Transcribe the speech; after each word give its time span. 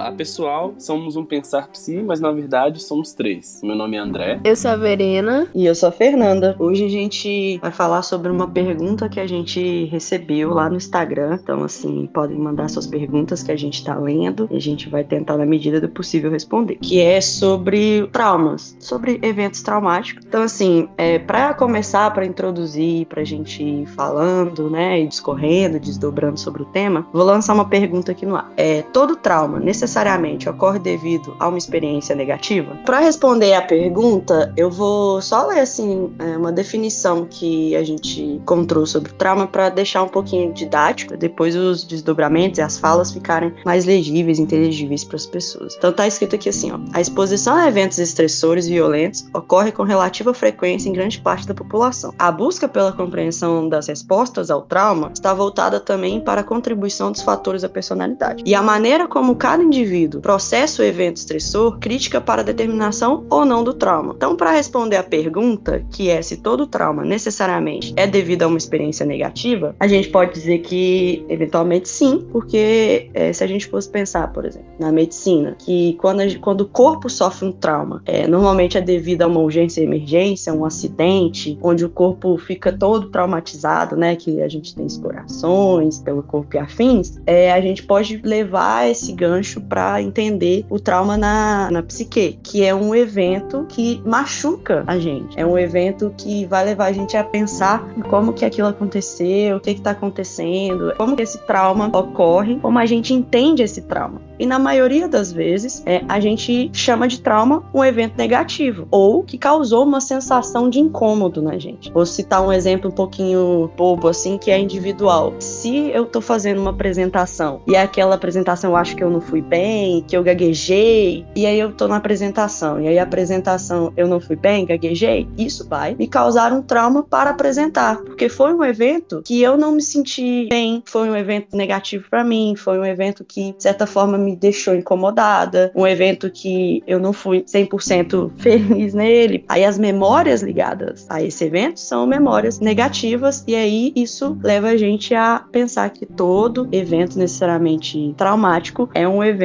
Olá, 0.00 0.12
pessoal. 0.12 0.72
Somos 0.78 1.14
um 1.14 1.26
Pensar 1.26 1.68
Psi, 1.68 2.02
mas 2.02 2.20
na 2.20 2.32
verdade 2.32 2.82
somos 2.82 3.12
três. 3.12 3.60
Meu 3.62 3.76
nome 3.76 3.98
é 3.98 4.00
André. 4.00 4.40
Eu 4.42 4.56
sou 4.56 4.70
a 4.70 4.76
Verena. 4.76 5.46
E 5.54 5.66
eu 5.66 5.74
sou 5.74 5.90
a 5.90 5.92
Fernanda. 5.92 6.56
Hoje 6.58 6.86
a 6.86 6.88
gente 6.88 7.58
vai 7.58 7.70
falar 7.70 8.00
sobre 8.00 8.32
uma 8.32 8.48
pergunta 8.48 9.10
que 9.10 9.20
a 9.20 9.26
gente 9.26 9.84
recebeu 9.84 10.54
lá 10.54 10.70
no 10.70 10.76
Instagram. 10.78 11.38
Então, 11.42 11.62
assim, 11.64 12.08
podem 12.14 12.38
mandar 12.38 12.70
suas 12.70 12.86
perguntas 12.86 13.42
que 13.42 13.52
a 13.52 13.56
gente 13.56 13.84
tá 13.84 13.94
lendo 13.94 14.48
e 14.50 14.56
a 14.56 14.60
gente 14.60 14.88
vai 14.88 15.04
tentar, 15.04 15.36
na 15.36 15.44
medida 15.44 15.78
do 15.78 15.88
possível, 15.90 16.30
responder. 16.30 16.76
Que 16.76 16.98
é 16.98 17.20
sobre 17.20 18.08
traumas, 18.10 18.74
sobre 18.80 19.18
eventos 19.20 19.60
traumáticos. 19.60 20.24
Então, 20.26 20.42
assim, 20.42 20.88
é, 20.96 21.18
para 21.18 21.52
começar, 21.52 22.10
para 22.14 22.24
introduzir, 22.24 23.04
pra 23.04 23.22
gente 23.22 23.62
ir 23.62 23.86
falando, 23.88 24.70
né, 24.70 24.98
e 24.98 25.06
discorrendo, 25.06 25.78
desdobrando 25.78 26.40
sobre 26.40 26.62
o 26.62 26.64
tema, 26.64 27.06
vou 27.12 27.22
lançar 27.22 27.52
uma 27.52 27.68
pergunta 27.68 28.12
aqui 28.12 28.24
no 28.24 28.36
ar. 28.36 28.50
É, 28.56 28.80
todo 28.80 29.14
trauma 29.14 29.60
necessariamente 29.90 30.48
ocorre 30.48 30.78
devido 30.78 31.34
a 31.38 31.48
uma 31.48 31.58
experiência 31.58 32.14
negativa? 32.14 32.76
Para 32.86 33.00
responder 33.00 33.54
a 33.54 33.62
pergunta, 33.62 34.52
eu 34.56 34.70
vou 34.70 35.20
só 35.20 35.46
ler 35.48 35.60
assim 35.60 36.12
é, 36.18 36.36
uma 36.36 36.52
definição 36.52 37.26
que 37.28 37.74
a 37.74 37.82
gente 37.82 38.22
encontrou 38.22 38.86
sobre 38.86 39.10
o 39.10 39.14
trauma 39.14 39.48
para 39.48 39.68
deixar 39.68 40.04
um 40.04 40.08
pouquinho 40.08 40.52
didático, 40.52 41.16
depois 41.16 41.56
os 41.56 41.82
desdobramentos 41.82 42.58
e 42.58 42.62
as 42.62 42.78
falas 42.78 43.10
ficarem 43.10 43.52
mais 43.64 43.84
legíveis, 43.84 44.38
inteligíveis 44.38 45.02
para 45.02 45.16
as 45.16 45.26
pessoas. 45.26 45.74
Então 45.76 45.92
tá 45.92 46.06
escrito 46.06 46.36
aqui 46.36 46.48
assim, 46.48 46.70
ó: 46.70 46.78
a 46.92 47.00
exposição 47.00 47.56
a 47.56 47.66
eventos 47.66 47.98
estressores 47.98 48.68
violentos 48.68 49.26
ocorre 49.34 49.72
com 49.72 49.82
relativa 49.82 50.32
frequência 50.32 50.88
em 50.88 50.92
grande 50.92 51.20
parte 51.20 51.46
da 51.48 51.54
população. 51.54 52.14
A 52.18 52.30
busca 52.30 52.68
pela 52.68 52.92
compreensão 52.92 53.68
das 53.68 53.88
respostas 53.88 54.50
ao 54.50 54.62
trauma 54.62 55.10
está 55.12 55.34
voltada 55.34 55.80
também 55.80 56.20
para 56.20 56.42
a 56.42 56.44
contribuição 56.44 57.10
dos 57.10 57.22
fatores 57.22 57.62
da 57.62 57.68
personalidade. 57.68 58.44
E 58.46 58.54
a 58.54 58.62
maneira 58.62 59.08
como 59.08 59.34
cada 59.34 59.62
indivíduo 59.70 60.20
processa 60.20 60.82
o 60.82 60.84
evento 60.84 61.16
estressor 61.16 61.78
crítica 61.78 62.20
para 62.20 62.42
a 62.42 62.44
determinação 62.44 63.24
ou 63.30 63.44
não 63.44 63.62
do 63.64 63.72
trauma. 63.72 64.12
Então, 64.16 64.36
para 64.36 64.52
responder 64.52 64.96
a 64.96 65.02
pergunta, 65.02 65.84
que 65.90 66.10
é 66.10 66.20
se 66.20 66.36
todo 66.36 66.66
trauma 66.66 67.04
necessariamente 67.04 67.92
é 67.96 68.06
devido 68.06 68.42
a 68.42 68.46
uma 68.46 68.58
experiência 68.58 69.06
negativa, 69.06 69.74
a 69.78 69.86
gente 69.86 70.08
pode 70.08 70.32
dizer 70.32 70.58
que 70.58 71.24
eventualmente 71.28 71.88
sim, 71.88 72.26
porque 72.30 73.10
é, 73.14 73.32
se 73.32 73.42
a 73.42 73.46
gente 73.46 73.66
fosse 73.66 73.88
pensar, 73.88 74.32
por 74.32 74.44
exemplo, 74.44 74.68
na 74.78 74.92
medicina, 74.92 75.56
que 75.58 75.94
quando, 75.94 76.20
a, 76.20 76.38
quando 76.40 76.62
o 76.62 76.68
corpo 76.68 77.08
sofre 77.08 77.46
um 77.46 77.52
trauma, 77.52 78.02
é, 78.06 78.26
normalmente 78.26 78.76
é 78.76 78.80
devido 78.80 79.22
a 79.22 79.26
uma 79.26 79.40
urgência 79.40 79.80
e 79.80 79.84
emergência, 79.84 80.52
um 80.52 80.64
acidente, 80.64 81.58
onde 81.62 81.84
o 81.84 81.88
corpo 81.88 82.36
fica 82.38 82.72
todo 82.72 83.08
traumatizado, 83.10 83.96
né? 83.96 84.16
Que 84.16 84.42
a 84.42 84.48
gente 84.48 84.74
tem 84.74 84.86
escorações 84.86 85.98
pelo 85.98 86.22
corpo 86.22 86.56
e 86.56 86.58
afins, 86.58 87.20
é, 87.26 87.52
a 87.52 87.60
gente 87.60 87.82
pode 87.82 88.20
levar 88.24 88.88
esse 88.88 89.12
gancho 89.12 89.59
para 89.60 90.02
entender 90.02 90.64
o 90.68 90.78
trauma 90.78 91.16
na, 91.16 91.70
na 91.70 91.82
psique, 91.82 92.38
que 92.42 92.64
é 92.64 92.74
um 92.74 92.94
evento 92.94 93.66
que 93.68 94.02
machuca 94.04 94.84
a 94.86 94.98
gente. 94.98 95.38
É 95.38 95.44
um 95.44 95.58
evento 95.58 96.12
que 96.16 96.46
vai 96.46 96.64
levar 96.64 96.86
a 96.86 96.92
gente 96.92 97.16
a 97.16 97.24
pensar 97.24 97.86
como 98.08 98.32
que 98.32 98.44
aquilo 98.44 98.68
aconteceu, 98.68 99.56
o 99.56 99.60
que 99.60 99.70
está 99.70 99.90
acontecendo, 99.90 100.94
como 100.96 101.16
que 101.16 101.22
esse 101.22 101.38
trauma 101.46 101.86
ocorre, 101.96 102.56
como 102.56 102.78
a 102.78 102.86
gente 102.86 103.12
entende 103.12 103.62
esse 103.62 103.82
trauma. 103.82 104.20
E 104.38 104.46
na 104.46 104.58
maioria 104.58 105.06
das 105.06 105.30
vezes, 105.30 105.82
é, 105.84 106.02
a 106.08 106.18
gente 106.18 106.70
chama 106.72 107.06
de 107.06 107.20
trauma 107.20 107.62
um 107.74 107.84
evento 107.84 108.16
negativo 108.16 108.88
ou 108.90 109.22
que 109.22 109.36
causou 109.36 109.84
uma 109.84 110.00
sensação 110.00 110.70
de 110.70 110.80
incômodo 110.80 111.42
na 111.42 111.58
gente. 111.58 111.92
Vou 111.92 112.06
citar 112.06 112.42
um 112.42 112.50
exemplo 112.50 112.90
um 112.90 112.94
pouquinho 112.94 113.70
bobo 113.76 114.08
assim, 114.08 114.38
que 114.38 114.50
é 114.50 114.58
individual. 114.58 115.34
Se 115.38 115.90
eu 115.90 116.06
tô 116.06 116.22
fazendo 116.22 116.58
uma 116.58 116.70
apresentação 116.70 117.60
e 117.66 117.76
aquela 117.76 118.14
apresentação 118.14 118.70
eu 118.70 118.76
acho 118.76 118.96
que 118.96 119.04
eu 119.04 119.10
não 119.10 119.20
fui 119.20 119.42
bem, 119.50 120.02
que 120.06 120.16
eu 120.16 120.22
gaguejei, 120.22 121.26
e 121.34 121.44
aí 121.44 121.58
eu 121.58 121.72
tô 121.72 121.88
na 121.88 121.96
apresentação, 121.96 122.80
e 122.80 122.86
aí 122.86 122.98
a 122.98 123.02
apresentação 123.02 123.92
eu 123.96 124.06
não 124.06 124.20
fui 124.20 124.36
bem, 124.36 124.64
gaguejei, 124.64 125.28
isso 125.36 125.68
vai 125.68 125.96
me 125.96 126.06
causar 126.06 126.52
um 126.52 126.62
trauma 126.62 127.02
para 127.02 127.30
apresentar, 127.30 127.96
porque 128.02 128.28
foi 128.28 128.54
um 128.54 128.64
evento 128.64 129.22
que 129.24 129.42
eu 129.42 129.56
não 129.56 129.72
me 129.72 129.82
senti 129.82 130.46
bem, 130.48 130.82
foi 130.86 131.10
um 131.10 131.16
evento 131.16 131.56
negativo 131.56 132.04
para 132.08 132.22
mim, 132.22 132.54
foi 132.56 132.78
um 132.78 132.84
evento 132.84 133.24
que 133.24 133.52
de 133.52 133.62
certa 133.62 133.86
forma 133.86 134.16
me 134.16 134.36
deixou 134.36 134.74
incomodada, 134.74 135.72
um 135.74 135.84
evento 135.84 136.30
que 136.30 136.82
eu 136.86 137.00
não 137.00 137.12
fui 137.12 137.42
100% 137.42 138.30
feliz 138.38 138.94
nele. 138.94 139.44
Aí 139.48 139.64
as 139.64 139.78
memórias 139.78 140.42
ligadas 140.42 141.06
a 141.08 141.20
esse 141.22 141.44
evento 141.44 141.80
são 141.80 142.06
memórias 142.06 142.60
negativas 142.60 143.42
e 143.48 143.56
aí 143.56 143.92
isso 143.96 144.38
leva 144.42 144.68
a 144.68 144.76
gente 144.76 145.12
a 145.12 145.44
pensar 145.50 145.90
que 145.90 146.06
todo 146.06 146.68
evento 146.70 147.18
necessariamente 147.18 148.14
traumático 148.16 148.88
é 148.94 149.08
um 149.08 149.24
evento 149.24 149.39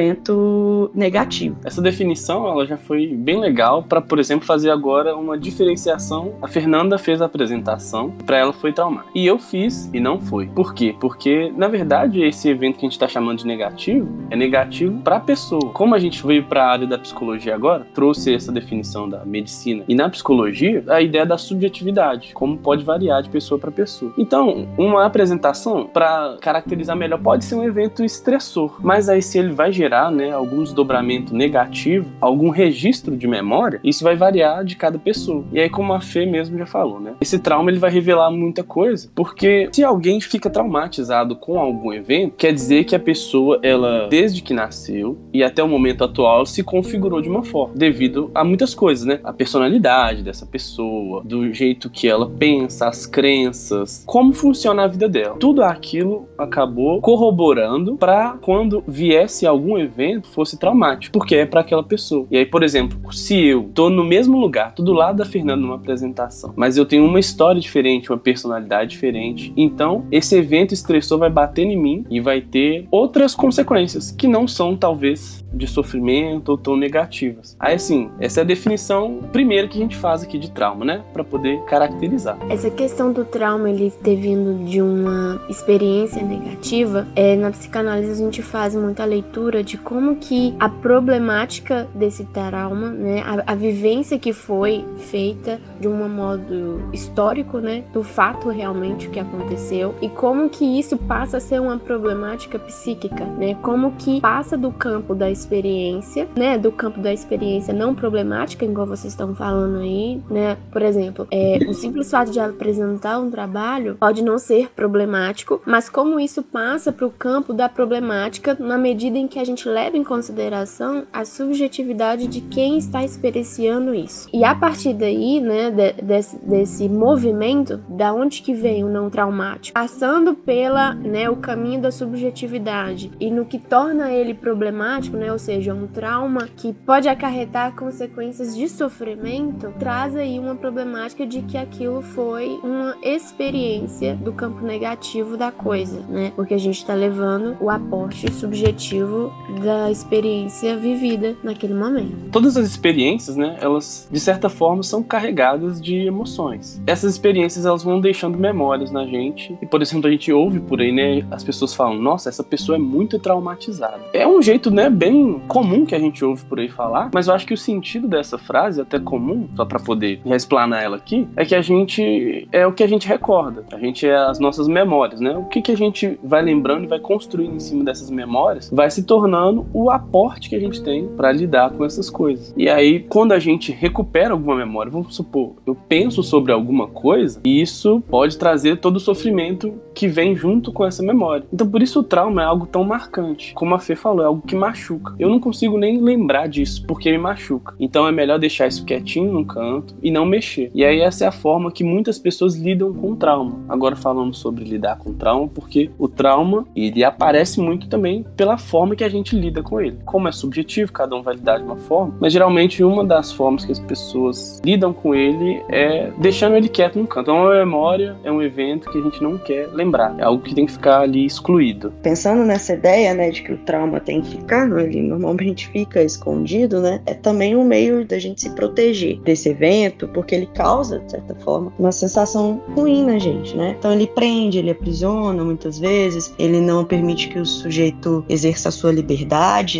negativo. 0.94 1.56
Essa 1.64 1.80
definição 1.80 2.46
ela 2.46 2.66
já 2.66 2.76
foi 2.76 3.06
bem 3.08 3.40
legal 3.40 3.82
para, 3.82 4.00
por 4.00 4.18
exemplo, 4.18 4.46
fazer 4.46 4.70
agora 4.70 5.16
uma 5.16 5.38
diferenciação. 5.38 6.34
A 6.42 6.48
Fernanda 6.48 6.98
fez 6.98 7.22
a 7.22 7.26
apresentação, 7.26 8.10
para 8.24 8.38
ela 8.38 8.52
foi 8.52 8.72
traumático. 8.72 9.10
E 9.14 9.26
eu 9.26 9.38
fiz 9.38 9.90
e 9.92 10.00
não 10.00 10.20
foi. 10.20 10.46
Por 10.46 10.74
quê? 10.74 10.94
Porque 11.00 11.52
na 11.56 11.68
verdade 11.68 12.22
esse 12.22 12.48
evento 12.48 12.74
que 12.78 12.86
a 12.86 12.88
gente 12.88 12.92
está 12.92 13.08
chamando 13.08 13.38
de 13.38 13.46
negativo 13.46 14.08
é 14.30 14.36
negativo 14.36 15.00
para 15.00 15.16
a 15.16 15.20
pessoa. 15.20 15.70
Como 15.72 15.94
a 15.94 15.98
gente 15.98 16.24
veio 16.26 16.44
para 16.44 16.64
a 16.64 16.70
área 16.70 16.86
da 16.86 16.98
psicologia 16.98 17.54
agora, 17.54 17.86
trouxe 17.94 18.34
essa 18.34 18.52
definição 18.52 19.08
da 19.08 19.24
medicina 19.24 19.84
e 19.88 19.94
na 19.94 20.08
psicologia 20.08 20.84
a 20.88 21.00
ideia 21.00 21.24
da 21.24 21.38
subjetividade, 21.38 22.32
como 22.34 22.58
pode 22.58 22.84
variar 22.84 23.22
de 23.22 23.30
pessoa 23.30 23.58
para 23.58 23.70
pessoa. 23.70 24.12
Então, 24.18 24.68
uma 24.76 25.04
apresentação 25.04 25.86
para 25.86 26.36
caracterizar 26.40 26.96
melhor 26.96 27.20
pode 27.20 27.44
ser 27.44 27.54
um 27.54 27.64
evento 27.64 28.04
estressor, 28.04 28.78
mas 28.80 29.08
aí 29.08 29.22
se 29.22 29.38
ele 29.38 29.52
vai 29.52 29.72
gerar, 29.72 29.85
né, 29.88 30.30
algum 30.30 30.62
desdobramento 30.62 31.34
negativo, 31.34 32.10
algum 32.20 32.50
registro 32.50 33.16
de 33.16 33.26
memória, 33.26 33.80
isso 33.82 34.04
vai 34.04 34.16
variar 34.16 34.64
de 34.64 34.76
cada 34.76 34.98
pessoa. 34.98 35.44
E 35.52 35.60
aí 35.60 35.68
como 35.68 35.92
a 35.92 36.00
Fê 36.00 36.26
mesmo 36.26 36.58
já 36.58 36.66
falou, 36.66 37.00
né? 37.00 37.14
Esse 37.20 37.38
trauma 37.38 37.70
ele 37.70 37.78
vai 37.78 37.90
revelar 37.90 38.30
muita 38.30 38.62
coisa, 38.62 39.10
porque 39.14 39.68
se 39.72 39.84
alguém 39.84 40.20
fica 40.20 40.50
traumatizado 40.50 41.36
com 41.36 41.58
algum 41.58 41.92
evento, 41.92 42.34
quer 42.36 42.52
dizer 42.52 42.84
que 42.84 42.94
a 42.94 43.00
pessoa 43.00 43.58
ela 43.62 44.08
desde 44.08 44.42
que 44.42 44.54
nasceu 44.54 45.18
e 45.32 45.42
até 45.42 45.62
o 45.62 45.68
momento 45.68 46.04
atual 46.04 46.46
se 46.46 46.62
configurou 46.62 47.20
de 47.20 47.28
uma 47.28 47.42
forma, 47.42 47.74
devido 47.74 48.30
a 48.34 48.44
muitas 48.44 48.74
coisas, 48.74 49.06
né? 49.06 49.20
A 49.24 49.32
personalidade 49.32 50.22
dessa 50.22 50.46
pessoa, 50.46 51.22
do 51.24 51.52
jeito 51.52 51.90
que 51.90 52.08
ela 52.08 52.28
pensa, 52.28 52.88
as 52.88 53.06
crenças, 53.06 54.04
como 54.06 54.32
funciona 54.32 54.84
a 54.84 54.86
vida 54.86 55.08
dela. 55.08 55.36
Tudo 55.38 55.62
aquilo 55.62 56.28
acabou 56.38 57.00
corroborando 57.00 57.96
para 57.96 58.36
quando 58.40 58.82
viesse 58.86 59.46
algum 59.46 59.75
evento 59.78 60.28
fosse 60.28 60.58
traumático, 60.58 61.12
porque 61.12 61.36
é 61.36 61.46
para 61.46 61.60
aquela 61.60 61.82
pessoa. 61.82 62.26
E 62.30 62.36
aí, 62.36 62.46
por 62.46 62.62
exemplo, 62.62 63.12
se 63.12 63.44
eu 63.44 63.70
tô 63.74 63.90
no 63.90 64.04
mesmo 64.04 64.38
lugar, 64.38 64.74
tudo 64.74 64.92
lá 64.92 65.12
da 65.12 65.24
Fernanda 65.24 65.60
numa 65.62 65.76
apresentação, 65.76 66.52
mas 66.56 66.76
eu 66.76 66.86
tenho 66.86 67.04
uma 67.04 67.20
história 67.20 67.60
diferente, 67.60 68.10
uma 68.10 68.18
personalidade 68.18 68.90
diferente, 68.90 69.52
então 69.56 70.06
esse 70.10 70.36
evento 70.36 70.74
estressor 70.74 71.18
vai 71.18 71.30
bater 71.30 71.64
em 71.66 71.76
mim 71.76 72.04
e 72.10 72.20
vai 72.20 72.40
ter 72.40 72.86
outras 72.90 73.34
consequências 73.34 74.10
que 74.10 74.26
não 74.26 74.46
são 74.46 74.76
talvez 74.76 75.44
de 75.52 75.66
sofrimento 75.66 76.50
ou 76.50 76.58
tão 76.58 76.76
negativas. 76.76 77.56
Aí 77.58 77.74
assim, 77.74 78.10
essa 78.20 78.40
é 78.40 78.42
a 78.42 78.46
definição 78.46 79.20
primeira 79.32 79.66
que 79.68 79.78
a 79.78 79.80
gente 79.80 79.96
faz 79.96 80.22
aqui 80.22 80.38
de 80.38 80.50
trauma, 80.50 80.84
né, 80.84 81.02
para 81.12 81.24
poder 81.24 81.60
caracterizar. 81.64 82.38
Essa 82.48 82.70
questão 82.70 83.12
do 83.12 83.24
trauma 83.24 83.70
ele 83.70 83.90
ter 84.02 84.16
vindo 84.16 84.64
de 84.64 84.82
uma 84.82 85.40
experiência 85.48 86.22
negativa, 86.22 87.06
é 87.14 87.36
na 87.36 87.50
psicanálise 87.50 88.10
a 88.10 88.14
gente 88.14 88.42
faz 88.42 88.74
muita 88.74 89.04
leitura 89.04 89.62
de 89.66 89.76
como 89.76 90.16
que 90.16 90.54
a 90.60 90.68
problemática 90.68 91.88
desse 91.92 92.24
trauma, 92.24 92.88
né, 92.90 93.22
a, 93.22 93.52
a 93.52 93.54
vivência 93.54 94.18
que 94.18 94.32
foi 94.32 94.84
feita 94.98 95.60
de 95.80 95.88
um 95.88 96.08
modo 96.08 96.88
histórico, 96.92 97.58
né, 97.58 97.82
do 97.92 98.04
fato 98.04 98.48
realmente 98.48 99.08
o 99.08 99.10
que 99.10 99.18
aconteceu 99.18 99.94
e 100.00 100.08
como 100.08 100.48
que 100.48 100.64
isso 100.78 100.96
passa 100.96 101.38
a 101.38 101.40
ser 101.40 101.60
uma 101.60 101.78
problemática 101.78 102.58
psíquica, 102.58 103.24
né, 103.24 103.54
como 103.60 103.92
que 103.92 104.20
passa 104.20 104.56
do 104.56 104.70
campo 104.70 105.14
da 105.14 105.28
experiência, 105.28 106.28
né, 106.36 106.56
do 106.56 106.70
campo 106.70 107.00
da 107.00 107.12
experiência 107.12 107.74
não 107.74 107.94
problemática, 107.94 108.64
igual 108.64 108.86
vocês 108.86 109.12
estão 109.12 109.34
falando 109.34 109.78
aí, 109.78 110.22
né, 110.30 110.56
por 110.70 110.82
exemplo, 110.82 111.26
é, 111.30 111.58
o 111.68 111.74
simples 111.74 112.08
fato 112.08 112.30
de 112.30 112.38
apresentar 112.38 113.18
um 113.18 113.30
trabalho 113.30 113.96
pode 113.98 114.22
não 114.22 114.38
ser 114.38 114.70
problemático, 114.70 115.60
mas 115.66 115.88
como 115.88 116.20
isso 116.20 116.40
passa 116.40 116.92
para 116.92 117.06
o 117.06 117.10
campo 117.10 117.52
da 117.52 117.68
problemática 117.68 118.56
na 118.60 118.78
medida 118.78 119.18
em 119.18 119.26
que 119.26 119.40
a 119.40 119.44
gente 119.44 119.55
leva 119.64 119.96
em 119.96 120.04
consideração 120.04 121.06
a 121.12 121.24
subjetividade 121.24 122.26
de 122.26 122.40
quem 122.40 122.78
está 122.78 123.04
experienciando 123.04 123.94
isso. 123.94 124.28
E 124.32 124.44
a 124.44 124.54
partir 124.54 124.94
daí, 124.94 125.40
né, 125.40 125.70
de, 125.70 125.92
desse, 126.02 126.38
desse 126.38 126.88
movimento, 126.88 127.78
da 127.88 128.12
onde 128.12 128.42
que 128.42 128.54
vem 128.54 128.84
o 128.84 128.88
não 128.88 129.10
traumático, 129.10 129.74
passando 129.74 130.34
pela, 130.34 130.94
né, 130.94 131.28
o 131.30 131.36
caminho 131.36 131.80
da 131.80 131.90
subjetividade 131.90 133.10
e 133.20 133.30
no 133.30 133.44
que 133.44 133.58
torna 133.58 134.10
ele 134.10 134.34
problemático, 134.34 135.16
né? 135.16 135.32
Ou 135.32 135.38
seja, 135.38 135.74
um 135.74 135.86
trauma 135.86 136.48
que 136.56 136.72
pode 136.72 137.08
acarretar 137.08 137.74
consequências 137.74 138.56
de 138.56 138.68
sofrimento, 138.68 139.72
traz 139.78 140.16
aí 140.16 140.38
uma 140.38 140.54
problemática 140.54 141.26
de 141.26 141.42
que 141.42 141.56
aquilo 141.56 142.02
foi 142.02 142.58
uma 142.62 142.96
experiência 143.02 144.14
do 144.16 144.32
campo 144.32 144.64
negativo 144.64 145.36
da 145.36 145.50
coisa, 145.50 146.00
né? 146.08 146.32
Porque 146.34 146.54
a 146.54 146.58
gente 146.58 146.78
está 146.78 146.94
levando 146.94 147.56
o 147.60 147.70
aporte 147.70 148.30
subjetivo 148.32 149.32
da 149.60 149.90
experiência 149.90 150.76
vivida 150.76 151.36
naquele 151.42 151.74
momento. 151.74 152.30
Todas 152.32 152.56
as 152.56 152.66
experiências, 152.66 153.36
né, 153.36 153.56
elas 153.60 154.08
de 154.10 154.20
certa 154.20 154.48
forma 154.48 154.82
são 154.82 155.02
carregadas 155.02 155.80
de 155.80 156.06
emoções. 156.06 156.82
Essas 156.86 157.12
experiências 157.12 157.64
elas 157.64 157.82
vão 157.82 158.00
deixando 158.00 158.36
memórias 158.38 158.90
na 158.90 159.06
gente 159.06 159.56
e 159.62 159.66
por 159.66 159.82
exemplo 159.82 160.08
a 160.08 160.10
gente 160.10 160.32
ouve 160.32 160.60
por 160.60 160.80
aí, 160.80 160.92
né, 160.92 161.26
as 161.30 161.44
pessoas 161.44 161.74
falam: 161.74 161.96
"Nossa, 161.96 162.28
essa 162.28 162.42
pessoa 162.42 162.76
é 162.76 162.78
muito 162.78 163.18
traumatizada". 163.18 164.00
É 164.12 164.26
um 164.26 164.42
jeito, 164.42 164.70
né, 164.70 164.90
bem 164.90 165.40
comum 165.46 165.86
que 165.86 165.94
a 165.94 165.98
gente 165.98 166.24
ouve 166.24 166.44
por 166.44 166.58
aí 166.58 166.68
falar, 166.68 167.10
mas 167.14 167.28
eu 167.28 167.34
acho 167.34 167.46
que 167.46 167.54
o 167.54 167.58
sentido 167.58 168.08
dessa 168.08 168.38
frase, 168.38 168.80
até 168.80 168.98
comum, 168.98 169.48
só 169.54 169.64
para 169.64 169.78
poder 169.78 170.20
explanar 170.26 170.82
ela 170.82 170.96
aqui, 170.96 171.26
é 171.36 171.44
que 171.44 171.54
a 171.54 171.62
gente 171.62 172.48
é 172.52 172.66
o 172.66 172.72
que 172.72 172.82
a 172.82 172.88
gente 172.88 173.06
recorda. 173.06 173.64
A 173.72 173.78
gente 173.78 174.06
é 174.06 174.16
as 174.16 174.38
nossas 174.38 174.68
memórias, 174.68 175.20
né? 175.20 175.36
O 175.36 175.44
que 175.44 175.62
que 175.62 175.72
a 175.72 175.76
gente 175.76 176.18
vai 176.22 176.42
lembrando 176.42 176.84
e 176.84 176.86
vai 176.86 176.98
construindo 176.98 177.54
em 177.54 177.60
cima 177.60 177.84
dessas 177.84 178.10
memórias, 178.10 178.70
vai 178.72 178.90
se 178.90 179.02
tornando 179.02 179.35
o 179.72 179.90
aporte 179.90 180.48
que 180.48 180.56
a 180.56 180.60
gente 180.60 180.82
tem 180.82 181.06
para 181.08 181.32
lidar 181.32 181.70
com 181.70 181.84
essas 181.84 182.10
coisas. 182.10 182.54
E 182.56 182.68
aí, 182.68 183.00
quando 183.00 183.32
a 183.32 183.38
gente 183.38 183.72
recupera 183.72 184.32
alguma 184.32 184.56
memória, 184.56 184.90
vamos 184.90 185.14
supor, 185.14 185.54
eu 185.66 185.74
penso 185.74 186.22
sobre 186.22 186.52
alguma 186.52 186.86
coisa, 186.86 187.40
isso 187.44 188.02
pode 188.08 188.36
trazer 188.36 188.78
todo 188.78 188.96
o 188.96 189.00
sofrimento 189.00 189.74
que 189.94 190.06
vem 190.06 190.36
junto 190.36 190.70
com 190.72 190.84
essa 190.84 191.02
memória. 191.02 191.46
Então, 191.52 191.68
por 191.68 191.82
isso 191.82 192.00
o 192.00 192.02
trauma 192.02 192.42
é 192.42 192.44
algo 192.44 192.66
tão 192.66 192.84
marcante. 192.84 193.54
Como 193.54 193.74
a 193.74 193.78
Fê 193.78 193.96
falou, 193.96 194.22
é 194.22 194.26
algo 194.26 194.42
que 194.46 194.54
machuca. 194.54 195.14
Eu 195.18 195.30
não 195.30 195.40
consigo 195.40 195.78
nem 195.78 196.00
lembrar 196.00 196.48
disso 196.48 196.84
porque 196.86 197.10
me 197.10 197.18
machuca. 197.18 197.74
Então, 197.80 198.06
é 198.06 198.12
melhor 198.12 198.38
deixar 198.38 198.66
isso 198.66 198.84
quietinho 198.84 199.32
num 199.32 199.44
canto 199.44 199.94
e 200.02 200.10
não 200.10 200.26
mexer. 200.26 200.70
E 200.74 200.84
aí, 200.84 201.00
essa 201.00 201.24
é 201.24 201.28
a 201.28 201.32
forma 201.32 201.72
que 201.72 201.82
muitas 201.82 202.18
pessoas 202.18 202.54
lidam 202.56 202.92
com 202.92 203.12
o 203.12 203.16
trauma. 203.16 203.60
Agora, 203.68 203.96
falando 203.96 204.34
sobre 204.34 204.64
lidar 204.64 204.98
com 204.98 205.10
o 205.10 205.14
trauma, 205.14 205.48
porque 205.48 205.90
o 205.98 206.08
trauma 206.08 206.66
ele 206.76 207.02
aparece 207.02 207.60
muito 207.60 207.88
também 207.88 208.24
pela 208.36 208.58
forma 208.58 208.94
que 208.94 209.04
a 209.04 209.08
gente 209.08 209.25
lida 209.34 209.62
com 209.62 209.80
ele. 209.80 209.98
Como 210.04 210.28
é 210.28 210.32
subjetivo, 210.32 210.92
cada 210.92 211.16
um 211.16 211.22
vai 211.22 211.34
lidar 211.34 211.58
de 211.58 211.64
uma 211.64 211.76
forma, 211.76 212.14
mas 212.20 212.32
geralmente 212.32 212.84
uma 212.84 213.04
das 213.04 213.32
formas 213.32 213.64
que 213.64 213.72
as 213.72 213.80
pessoas 213.80 214.60
lidam 214.64 214.92
com 214.92 215.14
ele 215.14 215.62
é 215.68 216.10
deixando 216.18 216.56
ele 216.56 216.68
quieto 216.68 216.98
num 216.98 217.06
canto. 217.06 217.30
É 217.30 217.34
uma 217.34 217.54
memória, 217.54 218.16
é 218.22 218.30
um 218.30 218.42
evento 218.42 218.90
que 218.90 218.98
a 218.98 219.02
gente 219.02 219.22
não 219.22 219.38
quer 219.38 219.68
lembrar. 219.72 220.14
É 220.18 220.24
algo 220.24 220.42
que 220.42 220.54
tem 220.54 220.66
que 220.66 220.72
ficar 220.72 221.00
ali 221.00 221.24
excluído. 221.24 221.92
Pensando 222.02 222.44
nessa 222.44 222.74
ideia, 222.74 223.14
né, 223.14 223.30
de 223.30 223.42
que 223.42 223.52
o 223.52 223.58
trauma 223.58 224.00
tem 224.00 224.20
que 224.20 224.36
ficar, 224.36 224.68
ele 224.78 225.02
normalmente 225.02 225.68
fica 225.68 226.02
escondido, 226.02 226.80
né? 226.80 227.00
É 227.06 227.14
também 227.14 227.56
um 227.56 227.64
meio 227.64 228.04
da 228.06 228.18
gente 228.18 228.42
se 228.42 228.50
proteger 228.50 229.18
desse 229.20 229.48
evento, 229.48 230.08
porque 230.08 230.34
ele 230.34 230.46
causa, 230.46 230.98
de 231.00 231.10
certa 231.10 231.34
forma, 231.36 231.72
uma 231.78 231.92
sensação 231.92 232.60
ruim 232.74 233.04
na 233.04 233.18
gente, 233.18 233.56
né? 233.56 233.74
Então 233.78 233.92
ele 233.92 234.06
prende, 234.06 234.58
ele 234.58 234.70
aprisiona 234.70 235.42
muitas 235.44 235.78
vezes, 235.78 236.34
ele 236.38 236.60
não 236.60 236.84
permite 236.84 237.28
que 237.28 237.38
o 237.38 237.46
sujeito 237.46 238.24
exerça 238.28 238.68
a 238.68 238.72
sua 238.72 238.92
liberdade, 238.92 239.15